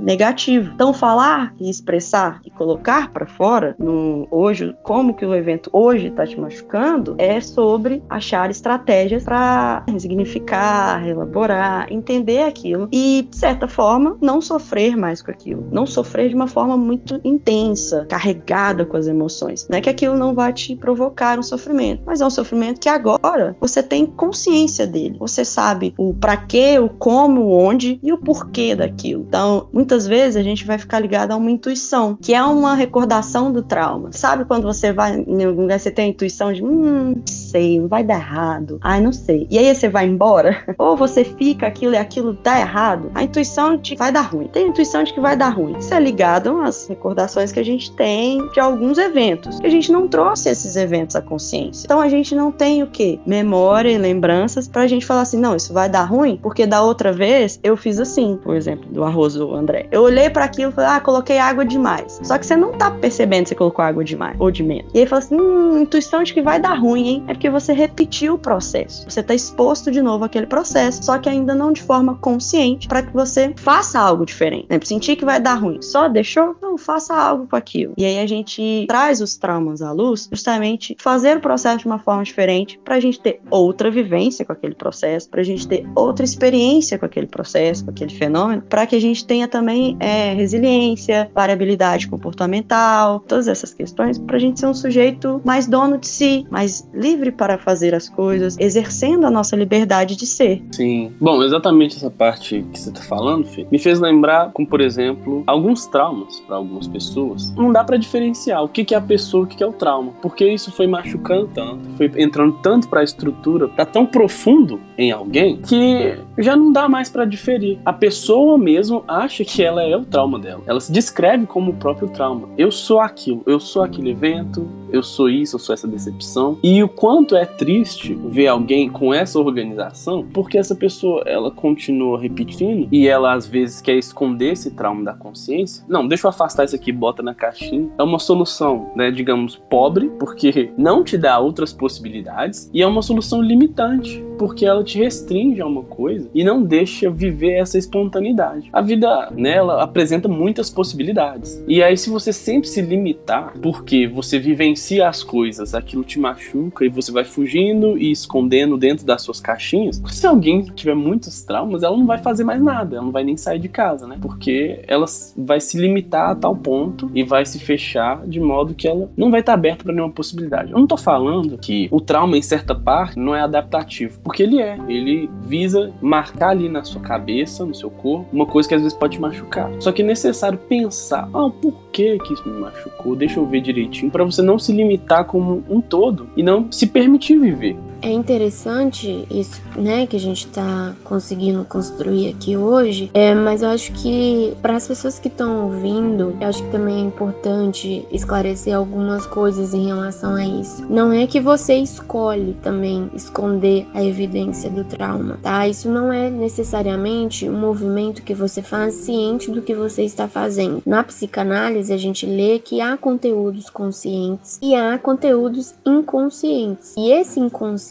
negativo. 0.00 0.72
Então, 0.74 0.92
falar 0.92 1.54
e 1.60 1.70
expressar 1.70 2.40
e 2.44 2.50
colocar 2.50 3.10
para 3.10 3.26
fora 3.26 3.74
no 3.78 4.26
hoje, 4.30 4.74
como 4.82 5.14
que 5.14 5.24
o 5.24 5.34
evento 5.34 5.70
hoje 5.72 6.08
está 6.08 6.26
te 6.26 6.38
machucando, 6.38 7.14
é 7.18 7.40
sobre 7.40 8.02
achar 8.08 8.50
estratégias 8.50 9.24
para 9.24 9.84
resignificar, 9.88 11.06
elaborar, 11.06 11.86
entender 11.92 12.42
aquilo 12.42 12.88
e, 12.90 13.26
de 13.30 13.36
certa 13.36 13.68
forma, 13.68 14.16
não 14.20 14.40
sofrer 14.40 14.95
mais 14.96 15.22
com 15.22 15.30
aquilo. 15.30 15.66
Não 15.70 15.86
sofrer 15.86 16.28
de 16.28 16.34
uma 16.34 16.46
forma 16.46 16.76
muito 16.76 17.20
intensa, 17.24 18.06
carregada 18.08 18.84
com 18.84 18.96
as 18.96 19.06
emoções. 19.06 19.66
Não 19.68 19.78
é 19.78 19.80
que 19.80 19.90
aquilo 19.90 20.16
não 20.16 20.34
vai 20.34 20.52
te 20.52 20.74
provocar 20.76 21.38
um 21.38 21.42
sofrimento, 21.42 22.02
mas 22.06 22.20
é 22.20 22.26
um 22.26 22.30
sofrimento 22.30 22.80
que 22.80 22.88
agora 22.88 23.56
você 23.60 23.82
tem 23.82 24.06
consciência 24.06 24.86
dele. 24.86 25.16
Você 25.18 25.44
sabe 25.44 25.94
o 25.98 26.14
para 26.14 26.36
quê, 26.36 26.78
o 26.78 26.88
como, 26.88 27.42
o 27.42 27.52
onde 27.52 27.98
e 28.02 28.12
o 28.12 28.18
porquê 28.18 28.74
daquilo. 28.74 29.24
Então, 29.28 29.68
muitas 29.72 30.06
vezes 30.06 30.36
a 30.36 30.42
gente 30.42 30.66
vai 30.66 30.78
ficar 30.78 31.00
ligado 31.00 31.32
a 31.32 31.36
uma 31.36 31.50
intuição, 31.50 32.16
que 32.20 32.34
é 32.34 32.42
uma 32.42 32.74
recordação 32.74 33.52
do 33.52 33.62
trauma. 33.62 34.10
Sabe 34.12 34.44
quando 34.44 34.64
você 34.64 34.92
vai 34.92 35.16
em 35.16 35.44
algum 35.44 35.62
lugar, 35.62 35.78
você 35.78 35.90
tem 35.90 36.06
a 36.06 36.08
intuição 36.08 36.52
de, 36.52 36.62
hum, 36.62 37.14
não 37.16 37.26
sei, 37.26 37.80
vai 37.86 38.04
dar 38.04 38.16
errado. 38.18 38.78
Ai, 38.82 39.00
não 39.00 39.12
sei. 39.12 39.46
E 39.50 39.58
aí 39.58 39.74
você 39.74 39.88
vai 39.88 40.06
embora, 40.06 40.64
ou 40.78 40.96
você 40.96 41.24
fica 41.24 41.66
aquilo 41.66 41.94
e 41.94 41.96
aquilo 41.96 42.32
dá 42.42 42.58
errado. 42.58 43.10
A 43.14 43.22
intuição 43.22 43.78
te 43.78 43.94
vai 43.96 44.12
dar 44.12 44.22
ruim. 44.22 44.48
Tem 44.48 44.68
intuição 44.68 44.85
intuição 44.86 45.02
de 45.02 45.12
que 45.12 45.20
vai 45.20 45.36
dar 45.36 45.48
ruim. 45.48 45.76
Isso 45.78 45.92
é 45.92 46.00
ligado 46.00 46.60
às 46.60 46.86
recordações 46.86 47.50
que 47.50 47.58
a 47.58 47.64
gente 47.64 47.90
tem 47.92 48.46
de 48.50 48.60
alguns 48.60 48.98
eventos, 48.98 49.58
que 49.58 49.66
a 49.66 49.70
gente 49.70 49.90
não 49.90 50.06
trouxe 50.06 50.48
esses 50.48 50.76
eventos 50.76 51.16
à 51.16 51.22
consciência. 51.22 51.86
Então 51.86 52.00
a 52.00 52.08
gente 52.08 52.34
não 52.34 52.52
tem 52.52 52.82
o 52.82 52.86
que? 52.86 53.20
Memória 53.26 53.90
e 53.90 53.98
lembranças 53.98 54.68
para 54.68 54.82
a 54.82 54.86
gente 54.86 55.04
falar 55.04 55.22
assim, 55.22 55.38
não, 55.38 55.56
isso 55.56 55.72
vai 55.72 55.88
dar 55.88 56.04
ruim, 56.04 56.38
porque 56.40 56.66
da 56.66 56.82
outra 56.82 57.12
vez 57.12 57.58
eu 57.62 57.76
fiz 57.76 57.98
assim, 57.98 58.38
por 58.42 58.54
exemplo, 58.54 58.88
do 58.90 59.02
arroz 59.02 59.34
do 59.34 59.52
André. 59.54 59.88
Eu 59.90 60.02
olhei 60.02 60.30
para 60.30 60.44
aquilo 60.44 60.70
e 60.70 60.74
falei, 60.74 60.90
ah, 60.90 61.00
coloquei 61.00 61.38
água 61.38 61.64
demais. 61.64 62.20
Só 62.22 62.38
que 62.38 62.46
você 62.46 62.56
não 62.56 62.72
tá 62.72 62.90
percebendo 62.90 63.46
se 63.46 63.50
você 63.50 63.54
colocou 63.56 63.84
água 63.84 64.04
demais 64.04 64.36
ou 64.38 64.50
de 64.50 64.62
menos. 64.62 64.90
E 64.94 65.00
aí 65.00 65.06
fala 65.06 65.18
assim, 65.18 65.36
hum, 65.36 65.80
intuição 65.80 66.22
de 66.22 66.32
que 66.32 66.42
vai 66.42 66.60
dar 66.60 66.74
ruim, 66.74 67.08
hein? 67.08 67.24
É 67.26 67.32
porque 67.32 67.50
você 67.50 67.72
repetiu 67.72 68.34
o 68.34 68.38
processo. 68.38 69.04
Você 69.08 69.22
tá 69.22 69.34
exposto 69.34 69.90
de 69.90 70.00
novo 70.00 70.24
àquele 70.24 70.46
processo, 70.46 71.02
só 71.02 71.18
que 71.18 71.28
ainda 71.28 71.54
não 71.54 71.72
de 71.72 71.82
forma 71.82 72.14
consciente 72.16 72.86
para 72.86 73.02
que 73.02 73.12
você 73.12 73.52
faça 73.56 73.98
algo 73.98 74.24
diferente. 74.24 74.66
Sentir 74.84 75.16
que 75.16 75.24
vai 75.24 75.40
dar 75.40 75.54
ruim, 75.54 75.80
só 75.82 76.08
deixou? 76.08 76.56
Não, 76.60 76.76
faça 76.76 77.14
algo 77.14 77.46
com 77.46 77.56
aquilo. 77.56 77.94
E 77.96 78.04
aí 78.04 78.18
a 78.18 78.26
gente 78.26 78.84
traz 78.88 79.20
os 79.20 79.36
traumas 79.36 79.82
à 79.82 79.92
luz, 79.92 80.28
justamente 80.30 80.96
fazer 80.98 81.36
o 81.36 81.40
processo 81.40 81.78
de 81.78 81.86
uma 81.86 81.98
forma 81.98 82.22
diferente 82.22 82.78
para 82.84 82.96
a 82.96 83.00
gente 83.00 83.20
ter 83.20 83.40
outra 83.50 83.90
vivência 83.90 84.44
com 84.44 84.52
aquele 84.52 84.74
processo, 84.74 85.28
para 85.28 85.40
a 85.40 85.44
gente 85.44 85.66
ter 85.66 85.86
outra 85.94 86.24
experiência 86.24 86.98
com 86.98 87.06
aquele 87.06 87.26
processo, 87.26 87.84
com 87.84 87.90
aquele 87.90 88.12
fenômeno, 88.14 88.62
para 88.62 88.86
que 88.86 88.96
a 88.96 89.00
gente 89.00 89.24
tenha 89.24 89.48
também 89.48 89.96
é, 90.00 90.34
resiliência, 90.34 91.30
variabilidade 91.34 92.08
comportamental, 92.08 93.20
todas 93.20 93.48
essas 93.48 93.72
questões, 93.72 94.18
para 94.18 94.36
a 94.36 94.40
gente 94.40 94.60
ser 94.60 94.66
um 94.66 94.74
sujeito 94.74 95.40
mais 95.44 95.66
dono 95.66 95.98
de 95.98 96.08
si, 96.08 96.46
mais 96.50 96.88
livre 96.92 97.30
para 97.30 97.58
fazer 97.58 97.94
as 97.94 98.08
coisas, 98.08 98.56
exercendo 98.58 99.26
a 99.26 99.30
nossa 99.30 99.56
liberdade 99.56 100.16
de 100.16 100.26
ser. 100.26 100.62
Sim. 100.72 101.12
Bom, 101.20 101.42
exatamente 101.42 101.96
essa 101.96 102.10
parte 102.10 102.64
que 102.72 102.78
você 102.78 102.90
está 102.90 103.02
falando, 103.02 103.46
Fê, 103.46 103.66
me 103.70 103.78
fez 103.78 104.00
lembrar, 104.00 104.52
com 104.52 104.65
por 104.66 104.80
exemplo, 104.80 105.42
alguns 105.46 105.86
traumas 105.86 106.40
para 106.40 106.56
algumas 106.56 106.86
pessoas, 106.86 107.52
não 107.56 107.72
dá 107.72 107.84
para 107.84 107.96
diferenciar 107.96 108.62
o 108.62 108.68
que, 108.68 108.84
que 108.84 108.94
é 108.94 108.98
a 108.98 109.00
pessoa, 109.00 109.44
o 109.44 109.46
que, 109.46 109.56
que 109.56 109.62
é 109.62 109.66
o 109.66 109.72
trauma, 109.72 110.12
porque 110.20 110.46
isso 110.46 110.72
foi 110.72 110.86
machucando 110.86 111.48
tanto, 111.54 111.88
foi 111.96 112.10
entrando 112.16 112.58
tanto 112.62 112.88
para 112.88 113.00
a 113.00 113.04
estrutura, 113.04 113.68
tá 113.68 113.84
tão 113.84 114.06
profundo 114.06 114.80
em 114.98 115.10
alguém 115.10 115.56
que 115.58 116.18
já 116.38 116.56
não 116.56 116.72
dá 116.72 116.88
mais 116.88 117.08
para 117.08 117.24
diferir. 117.24 117.78
A 117.84 117.92
pessoa 117.92 118.58
mesmo 118.58 119.04
acha 119.06 119.44
que 119.44 119.62
ela 119.62 119.82
é 119.82 119.96
o 119.96 120.04
trauma 120.04 120.38
dela. 120.38 120.62
Ela 120.66 120.80
se 120.80 120.90
descreve 120.90 121.46
como 121.46 121.72
o 121.72 121.74
próprio 121.74 122.08
trauma. 122.08 122.48
Eu 122.56 122.70
sou 122.70 123.00
aquilo, 123.00 123.42
eu 123.46 123.60
sou 123.60 123.82
aquele 123.82 124.10
evento, 124.10 124.68
eu 124.92 125.02
sou 125.02 125.28
isso, 125.28 125.56
eu 125.56 125.60
sou 125.60 125.72
essa 125.72 125.86
decepção. 125.86 126.58
E 126.62 126.82
o 126.82 126.88
quanto 126.88 127.36
é 127.36 127.44
triste 127.44 128.14
ver 128.28 128.48
alguém 128.48 128.88
com 128.88 129.12
essa 129.12 129.38
organização, 129.38 130.26
porque 130.32 130.58
essa 130.58 130.74
pessoa 130.74 131.22
ela 131.26 131.50
continua 131.50 132.20
repetindo 132.20 132.88
e 132.90 133.06
ela 133.08 133.34
às 133.34 133.46
vezes 133.46 133.80
quer 133.80 133.96
esconder 133.96 134.52
esse 134.52 134.70
trauma 134.70 135.04
da 135.04 135.12
consciência. 135.12 135.84
Não, 135.88 136.06
deixa 136.06 136.26
eu 136.26 136.30
afastar 136.30 136.64
isso 136.64 136.76
aqui, 136.76 136.92
bota 136.92 137.22
na 137.22 137.34
caixinha. 137.34 137.88
É 137.98 138.02
uma 138.02 138.18
solução, 138.18 138.90
né, 138.94 139.10
digamos, 139.10 139.56
pobre, 139.56 140.08
porque 140.18 140.70
não 140.76 141.02
te 141.02 141.18
dá 141.18 141.38
outras 141.38 141.72
possibilidades 141.72 142.70
e 142.72 142.82
é 142.82 142.86
uma 142.86 143.02
solução 143.02 143.40
limitante, 143.42 144.24
porque 144.38 144.66
ela 144.66 144.84
te 144.84 144.98
restringe 144.98 145.60
a 145.60 145.66
uma 145.66 145.82
coisa 145.82 146.28
e 146.34 146.44
não 146.44 146.62
deixa 146.62 147.10
viver 147.10 147.52
essa 147.52 147.78
espontaneidade. 147.78 148.68
A 148.72 148.80
vida, 148.80 149.30
né, 149.36 149.58
apresenta 149.80 150.28
muitas 150.28 150.70
possibilidades. 150.70 151.62
E 151.66 151.82
aí 151.82 151.96
se 151.96 152.10
você 152.10 152.32
sempre 152.32 152.68
se 152.68 152.80
limitar, 152.82 153.54
porque 153.60 154.06
você 154.06 154.38
vivencia 154.76 155.08
as 155.08 155.24
coisas, 155.24 155.74
aquilo 155.74 156.04
te 156.04 156.20
machuca 156.20 156.84
e 156.84 156.88
você 156.88 157.10
vai 157.10 157.24
fugindo 157.24 157.96
e 157.96 158.12
escondendo 158.12 158.76
dentro 158.76 159.06
das 159.06 159.22
suas 159.22 159.40
caixinhas. 159.40 160.00
Se 160.10 160.26
alguém 160.26 160.62
tiver 160.62 160.94
muitos 160.94 161.42
traumas, 161.42 161.82
ela 161.82 161.96
não 161.96 162.06
vai 162.06 162.18
fazer 162.18 162.44
mais 162.44 162.62
nada, 162.62 162.96
ela 162.96 163.04
não 163.04 163.12
vai 163.12 163.24
nem 163.24 163.36
sair 163.36 163.58
de 163.58 163.68
casa, 163.68 164.06
né? 164.06 164.18
Porque 164.20 164.80
ela 164.86 165.06
vai 165.36 165.60
se 165.60 165.78
limitar 165.78 166.30
a 166.30 166.34
tal 166.34 166.54
ponto 166.54 167.10
e 167.14 167.24
vai 167.24 167.46
se 167.46 167.58
fechar 167.58 168.26
de 168.26 168.38
modo 168.38 168.74
que 168.74 168.86
ela 168.86 169.10
não 169.16 169.30
vai 169.30 169.40
estar 169.40 169.54
aberta 169.54 169.82
para 169.82 169.94
nenhuma 169.94 170.12
possibilidade. 170.12 170.70
Eu 170.70 170.78
não 170.78 170.86
tô 170.86 170.96
falando 170.96 171.56
que 171.56 171.88
o 171.90 172.00
trauma 172.00 172.36
em 172.36 172.42
certa 172.42 172.74
parte 172.74 173.18
não 173.18 173.34
é 173.34 173.40
adaptativo, 173.40 174.20
porque 174.22 174.42
ele 174.42 174.60
é. 174.60 174.78
Ele 174.88 175.30
visa 175.42 175.92
marcar 176.02 176.50
ali 176.50 176.68
na 176.68 176.84
sua 176.84 177.00
cabeça, 177.00 177.64
no 177.64 177.74
seu 177.74 177.90
corpo, 177.90 178.26
uma 178.32 178.46
coisa 178.46 178.68
que 178.68 178.74
às 178.74 178.82
vezes 178.82 178.96
pode 178.96 179.16
te 179.16 179.20
machucar. 179.20 179.70
Só 179.80 179.90
que 179.90 180.02
é 180.02 180.04
necessário 180.04 180.58
pensar, 180.58 181.28
ah, 181.32 181.50
por 181.50 181.72
que 181.92 182.18
que 182.18 182.34
isso 182.34 182.46
me 182.46 182.60
machucou? 182.60 183.16
Deixa 183.16 183.40
eu 183.40 183.46
ver 183.46 183.60
direitinho 183.62 184.10
para 184.10 184.24
você 184.24 184.42
não 184.42 184.58
se 184.58 184.65
limitar 184.72 185.24
como 185.24 185.62
um 185.68 185.80
todo 185.80 186.28
e 186.36 186.42
não 186.42 186.70
se 186.70 186.86
permitir 186.86 187.38
viver. 187.38 187.76
É 188.02 188.10
interessante 188.10 189.26
isso, 189.30 189.60
né, 189.76 190.06
que 190.06 190.16
a 190.16 190.20
gente 190.20 190.46
está 190.46 190.94
conseguindo 191.04 191.64
construir 191.64 192.28
aqui 192.28 192.56
hoje, 192.56 193.10
é, 193.14 193.34
mas 193.34 193.62
eu 193.62 193.68
acho 193.70 193.92
que 193.92 194.54
para 194.60 194.76
as 194.76 194.86
pessoas 194.86 195.18
que 195.18 195.28
estão 195.28 195.64
ouvindo, 195.64 196.36
eu 196.40 196.48
acho 196.48 196.62
que 196.62 196.70
também 196.70 196.96
é 196.96 197.00
importante 197.00 198.06
esclarecer 198.10 198.74
algumas 198.74 199.26
coisas 199.26 199.74
em 199.74 199.86
relação 199.86 200.34
a 200.34 200.44
isso. 200.44 200.84
Não 200.88 201.12
é 201.12 201.26
que 201.26 201.40
você 201.40 201.74
escolhe 201.76 202.56
também 202.62 203.10
esconder 203.14 203.86
a 203.94 204.04
evidência 204.04 204.70
do 204.70 204.84
trauma, 204.84 205.38
tá? 205.42 205.66
Isso 205.66 205.88
não 205.88 206.12
é 206.12 206.30
necessariamente 206.30 207.48
um 207.48 207.58
movimento 207.58 208.22
que 208.22 208.34
você 208.34 208.62
faz 208.62 208.94
ciente 208.94 209.50
do 209.50 209.62
que 209.62 209.74
você 209.74 210.02
está 210.02 210.28
fazendo. 210.28 210.82
Na 210.86 211.02
psicanálise, 211.02 211.92
a 211.92 211.96
gente 211.96 212.26
lê 212.26 212.58
que 212.58 212.80
há 212.80 212.96
conteúdos 212.96 213.70
conscientes 213.70 214.58
e 214.62 214.74
há 214.74 214.98
conteúdos 214.98 215.74
inconscientes. 215.84 216.94
E 216.96 217.10
esse 217.10 217.40
inconsciente 217.40 217.85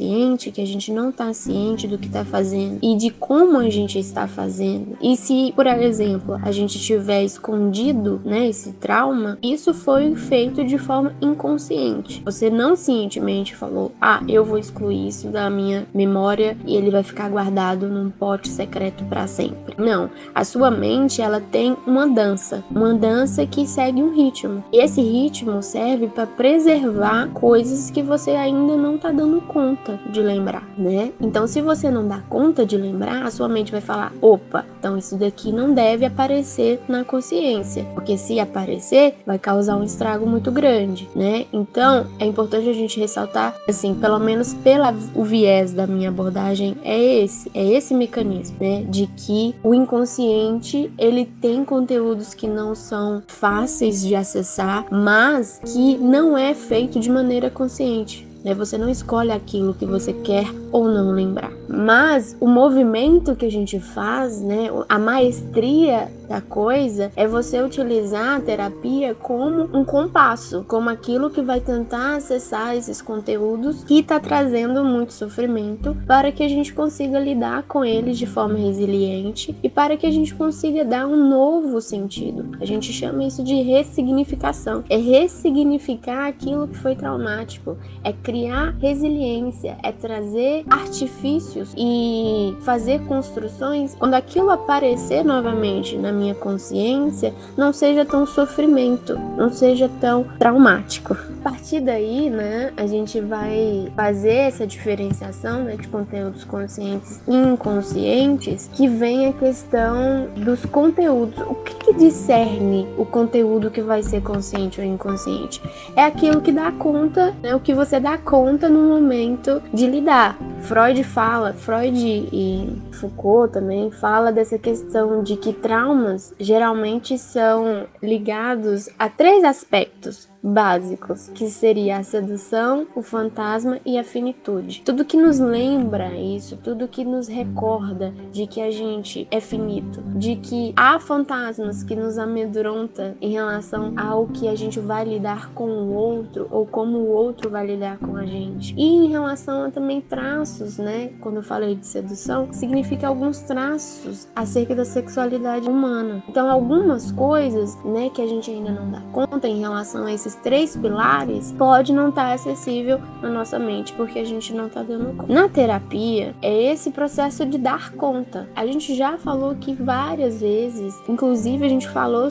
que 0.52 0.62
a 0.62 0.66
gente 0.66 0.92
não 0.92 1.10
está 1.10 1.34
ciente 1.34 1.88
do 1.88 1.98
que 1.98 2.08
está 2.08 2.26
fazendo 2.26 2.80
e 2.82 2.96
de 2.98 3.10
como 3.10 3.58
a 3.58 3.70
gente 3.70 3.98
está 3.98 4.28
fazendo. 4.28 4.98
E 5.02 5.16
se, 5.16 5.54
por 5.56 5.66
exemplo, 5.68 6.40
a 6.42 6.52
gente 6.52 6.80
tiver 6.80 7.24
escondido, 7.24 8.22
né, 8.26 8.48
esse 8.48 8.74
trauma, 8.74 9.38
isso 9.42 9.74
foi 9.74 10.16
feito 10.16 10.64
de 10.64 10.78
forma 10.78 11.14
inconsciente. 11.22 12.22
Você 12.26 12.50
não 12.50 12.76
cientemente 12.76 13.56
falou: 13.56 13.92
"Ah, 14.02 14.22
eu 14.28 14.44
vou 14.44 14.58
excluir 14.58 15.08
isso 15.08 15.30
da 15.30 15.50
minha 15.50 15.88
memória 15.94 16.58
e 16.66 16.76
ele 16.76 16.92
vai 16.92 17.04
ficar 17.04 17.30
guardado 17.30 17.88
num 17.88 18.10
pote 18.10 18.50
secreto 18.50 19.04
para 19.06 19.28
sempre". 19.28 19.76
Não, 19.78 20.10
a 20.34 20.44
sua 20.44 20.70
mente 20.70 21.22
ela 21.22 21.40
tem 21.40 21.76
uma 21.86 22.08
dança, 22.08 22.64
uma 22.70 22.94
dança 22.94 23.46
que 23.46 23.68
segue 23.68 24.02
um 24.02 24.14
ritmo. 24.14 24.64
E 24.72 24.84
esse 24.84 25.02
ritmo 25.02 25.62
serve 25.62 26.08
para 26.08 26.28
preservar 26.28 27.30
coisas 27.30 27.90
que 27.90 28.02
você 28.02 28.32
ainda 28.32 28.76
não 28.76 28.98
tá 28.98 29.12
dando 29.12 29.42
conta 29.42 29.85
de 30.10 30.22
lembrar, 30.22 30.68
né? 30.78 31.12
Então, 31.20 31.48
se 31.48 31.62
você 31.62 31.90
não 31.90 32.08
dá 32.08 32.20
conta 32.30 32.66
de 32.66 32.78
lembrar, 32.78 33.26
a 33.26 33.32
sua 33.32 33.48
mente 33.48 33.72
vai 33.72 33.82
falar: 33.82 34.14
opa, 34.22 34.66
então 34.80 34.98
isso 34.98 35.16
daqui 35.16 35.52
não 35.52 35.74
deve 35.74 36.06
aparecer 36.06 36.82
na 36.88 37.04
consciência, 37.04 37.86
porque 37.94 38.18
se 38.18 38.40
aparecer, 38.40 39.16
vai 39.26 39.40
causar 39.40 39.76
um 39.76 39.84
estrago 39.84 40.26
muito 40.26 40.52
grande, 40.52 41.10
né? 41.16 41.46
Então, 41.52 42.08
é 42.20 42.26
importante 42.26 42.70
a 42.70 42.74
gente 42.74 43.00
ressaltar, 43.00 43.56
assim, 43.68 43.94
pelo 43.96 44.20
menos 44.20 44.54
pelo 44.54 44.86
o 45.16 45.24
viés 45.24 45.74
da 45.74 45.88
minha 45.88 46.10
abordagem, 46.10 46.78
é 46.84 47.24
esse, 47.24 47.50
é 47.54 47.66
esse 47.66 47.94
mecanismo, 47.94 48.58
né? 48.60 48.84
De 48.88 49.08
que 49.08 49.56
o 49.64 49.74
inconsciente 49.74 50.92
ele 50.98 51.26
tem 51.42 51.66
conteúdos 51.66 52.34
que 52.34 52.48
não 52.48 52.76
são 52.76 53.24
fáceis 53.28 54.02
de 54.02 54.16
acessar, 54.16 54.86
mas 54.92 55.60
que 55.66 55.98
não 55.98 56.38
é 56.38 56.54
feito 56.54 57.00
de 57.00 57.10
maneira 57.10 57.50
consciente. 57.50 58.25
Né? 58.46 58.54
Você 58.54 58.78
não 58.78 58.88
escolhe 58.88 59.32
aquilo 59.32 59.74
que 59.74 59.88
você 59.88 60.14
quer 60.14 60.46
ou 60.76 60.90
não 60.90 61.12
lembrar. 61.12 61.54
Mas 61.70 62.36
o 62.42 62.48
movimento 62.48 63.34
que 63.34 63.46
a 63.46 63.52
gente 63.52 63.80
faz, 63.80 64.42
né, 64.42 64.68
a 64.90 65.00
maestria 65.00 66.12
da 66.28 66.42
coisa 66.42 67.14
é 67.16 67.26
você 67.26 67.62
utilizar 67.62 68.36
a 68.36 68.42
terapia 68.42 69.16
como 69.16 69.70
um 69.74 69.86
compasso, 69.86 70.66
como 70.68 70.90
aquilo 70.90 71.30
que 71.30 71.42
vai 71.42 71.62
tentar 71.62 72.18
acessar 72.18 72.76
esses 72.76 73.02
conteúdos 73.02 73.86
que 73.86 74.00
está 74.00 74.20
trazendo 74.20 74.84
muito 74.84 75.14
sofrimento 75.14 75.96
para 76.06 76.30
que 76.30 76.44
a 76.44 76.50
gente 76.50 76.74
consiga 76.74 77.20
lidar 77.20 77.64
com 77.64 77.86
eles 77.86 78.18
de 78.18 78.26
forma 78.26 78.58
resiliente 78.58 79.56
e 79.64 79.70
para 79.70 79.96
que 79.96 80.06
a 80.06 80.12
gente 80.12 80.36
consiga 80.36 80.84
dar 80.84 81.08
um 81.08 81.30
novo 81.30 81.80
sentido. 81.80 82.58
A 82.60 82.66
gente 82.66 82.92
chama 82.92 83.24
isso 83.24 83.42
de 83.42 83.62
ressignificação. 83.62 84.84
É 84.90 84.98
ressignificar 84.98 86.28
aquilo 86.28 86.68
que 86.68 86.78
foi 86.78 86.96
traumático, 86.96 87.78
é 88.04 88.12
criar 88.12 88.76
resiliência, 88.82 89.78
é 89.82 89.92
trazer 89.94 90.65
artifícios 90.70 91.74
e 91.78 92.56
fazer 92.62 93.02
construções 93.06 93.96
quando 93.96 94.16
aquilo 94.16 94.50
aparecer 94.50 95.24
novamente 95.24 95.98
na 95.98 96.12
minha 96.12 96.36
consciência, 96.36 97.34
não 97.56 97.72
seja 97.72 98.06
tão 98.06 98.26
sofrimento, 98.26 99.18
não 99.38 99.52
seja 99.52 99.90
tão 100.00 100.26
traumático. 100.40 101.16
Partir 101.46 101.80
daí, 101.80 102.28
né, 102.28 102.74
a 102.76 102.88
gente 102.88 103.22
vai 103.22 103.92
fazer 103.96 104.34
essa 104.34 104.66
diferenciação 104.66 105.64
né, 105.64 105.76
de 105.76 105.88
conteúdos 105.88 106.44
conscientes 106.44 107.22
e 107.28 107.36
inconscientes, 107.36 108.68
que 108.74 108.88
vem 108.88 109.28
a 109.28 109.34
questão 109.34 110.28
dos 110.36 110.66
conteúdos. 110.66 111.38
O 111.42 111.54
que, 111.54 111.76
que 111.76 111.94
discerne 111.94 112.88
o 112.98 113.06
conteúdo 113.06 113.70
que 113.70 113.84
vai 113.84 114.02
ser 114.02 114.24
consciente 114.24 114.82
ou 114.82 114.88
inconsciente? 114.88 115.62
É 115.96 116.02
aquilo 116.02 116.42
que 116.42 116.52
dá 116.52 116.72
conta, 116.72 117.36
né, 117.44 117.54
o 117.54 117.60
que 117.60 117.76
você 117.76 118.00
dá 118.00 118.18
conta 118.18 118.68
no 118.68 118.80
momento 118.80 119.62
de 119.72 119.86
lidar. 119.86 120.40
Freud 120.62 121.04
fala, 121.04 121.54
Freud 121.54 122.28
e 122.34 122.82
Foucault 122.94 123.54
também 123.54 123.92
fala 123.92 124.32
dessa 124.32 124.58
questão 124.58 125.22
de 125.22 125.38
que 125.38 125.54
traumas 125.54 126.34
geralmente 126.40 127.20
são 127.20 127.86
ligados 128.02 128.90
a 128.98 129.08
três 129.10 129.44
aspectos 129.44 130.28
básicos, 130.46 131.30
que 131.34 131.50
seria 131.50 131.98
a 131.98 132.04
sedução, 132.04 132.86
o 132.96 133.02
fantasma 133.02 133.80
e 133.84 133.98
a 133.98 134.04
finitude. 134.04 134.84
Tudo 134.86 135.04
que 135.04 135.18
nos 135.18 135.40
lembra 135.40 136.16
isso, 136.16 136.58
tudo 136.58 136.88
que 136.88 137.04
nos 137.04 137.28
recorda 137.28 138.14
de 138.32 138.46
que 138.46 138.62
a 138.62 138.70
gente 138.70 139.28
é 139.32 139.40
finito, 139.40 140.02
de 140.16 140.36
que 140.36 140.74
há 140.76 141.00
fantasmas 141.00 141.84
que 141.84 141.96
nos 141.96 142.18
amedronta 142.18 143.18
em 143.20 143.32
relação 143.32 143.94
ao 143.98 144.28
que 144.28 144.48
a 144.48 144.56
gente 144.56 144.80
vai 144.80 145.04
lidar 145.04 145.52
com 145.54 145.68
o 145.68 145.94
outro 145.94 146.48
ou 146.52 146.66
como 146.66 146.98
o 147.00 147.10
outro 147.10 147.50
vai 147.50 147.66
lidar 147.66 147.98
com 147.98 148.16
a 148.16 148.26
gente. 148.26 148.76
E 148.78 148.84
em 148.84 149.08
relação 149.08 149.64
a 149.64 149.72
também 149.72 150.00
traços, 150.00 150.78
né? 150.78 151.12
Quando 151.20 151.38
eu 151.38 151.44
falei 151.44 151.76
de 151.76 151.88
sedução, 151.88 152.50
significa 152.52 153.08
alguns 153.08 153.40
traços 153.40 154.28
acerca 154.36 154.76
da 154.76 154.86
sexualidade 154.86 155.68
humana. 155.68 156.24
Então, 156.30 156.50
algumas 156.50 157.12
coisas, 157.12 157.76
né, 157.84 158.10
que 158.10 158.22
a 158.22 158.28
gente 158.28 158.52
ainda 158.52 158.72
não 158.72 158.92
dá 158.92 159.02
conta 159.12 159.48
em 159.48 159.60
relação 159.60 160.06
a 160.06 160.14
esses 160.14 160.35
três 160.38 160.76
pilares 160.76 161.52
pode 161.58 161.94
não 161.94 162.10
estar 162.10 162.28
tá 162.28 162.34
acessível 162.34 163.00
na 163.22 163.30
nossa 163.30 163.58
mente 163.58 163.94
porque 163.94 164.20
a 164.20 164.26
gente 164.26 164.54
não 164.54 164.68
está 164.68 164.84
dando 164.84 165.16
conta. 165.16 165.34
Na 165.34 165.48
terapia, 165.48 166.36
é 166.42 166.72
esse 166.72 166.92
processo 166.92 167.46
de 167.46 167.58
dar 167.58 167.92
conta. 167.94 168.50
A 168.56 168.66
gente 168.66 168.96
já 168.96 169.18
falou 169.18 169.52
aqui 169.52 169.74
várias 169.74 170.42
vezes, 170.42 171.00
inclusive 171.08 171.66
a 171.66 171.70
gente 171.70 171.88
falou 171.88 172.30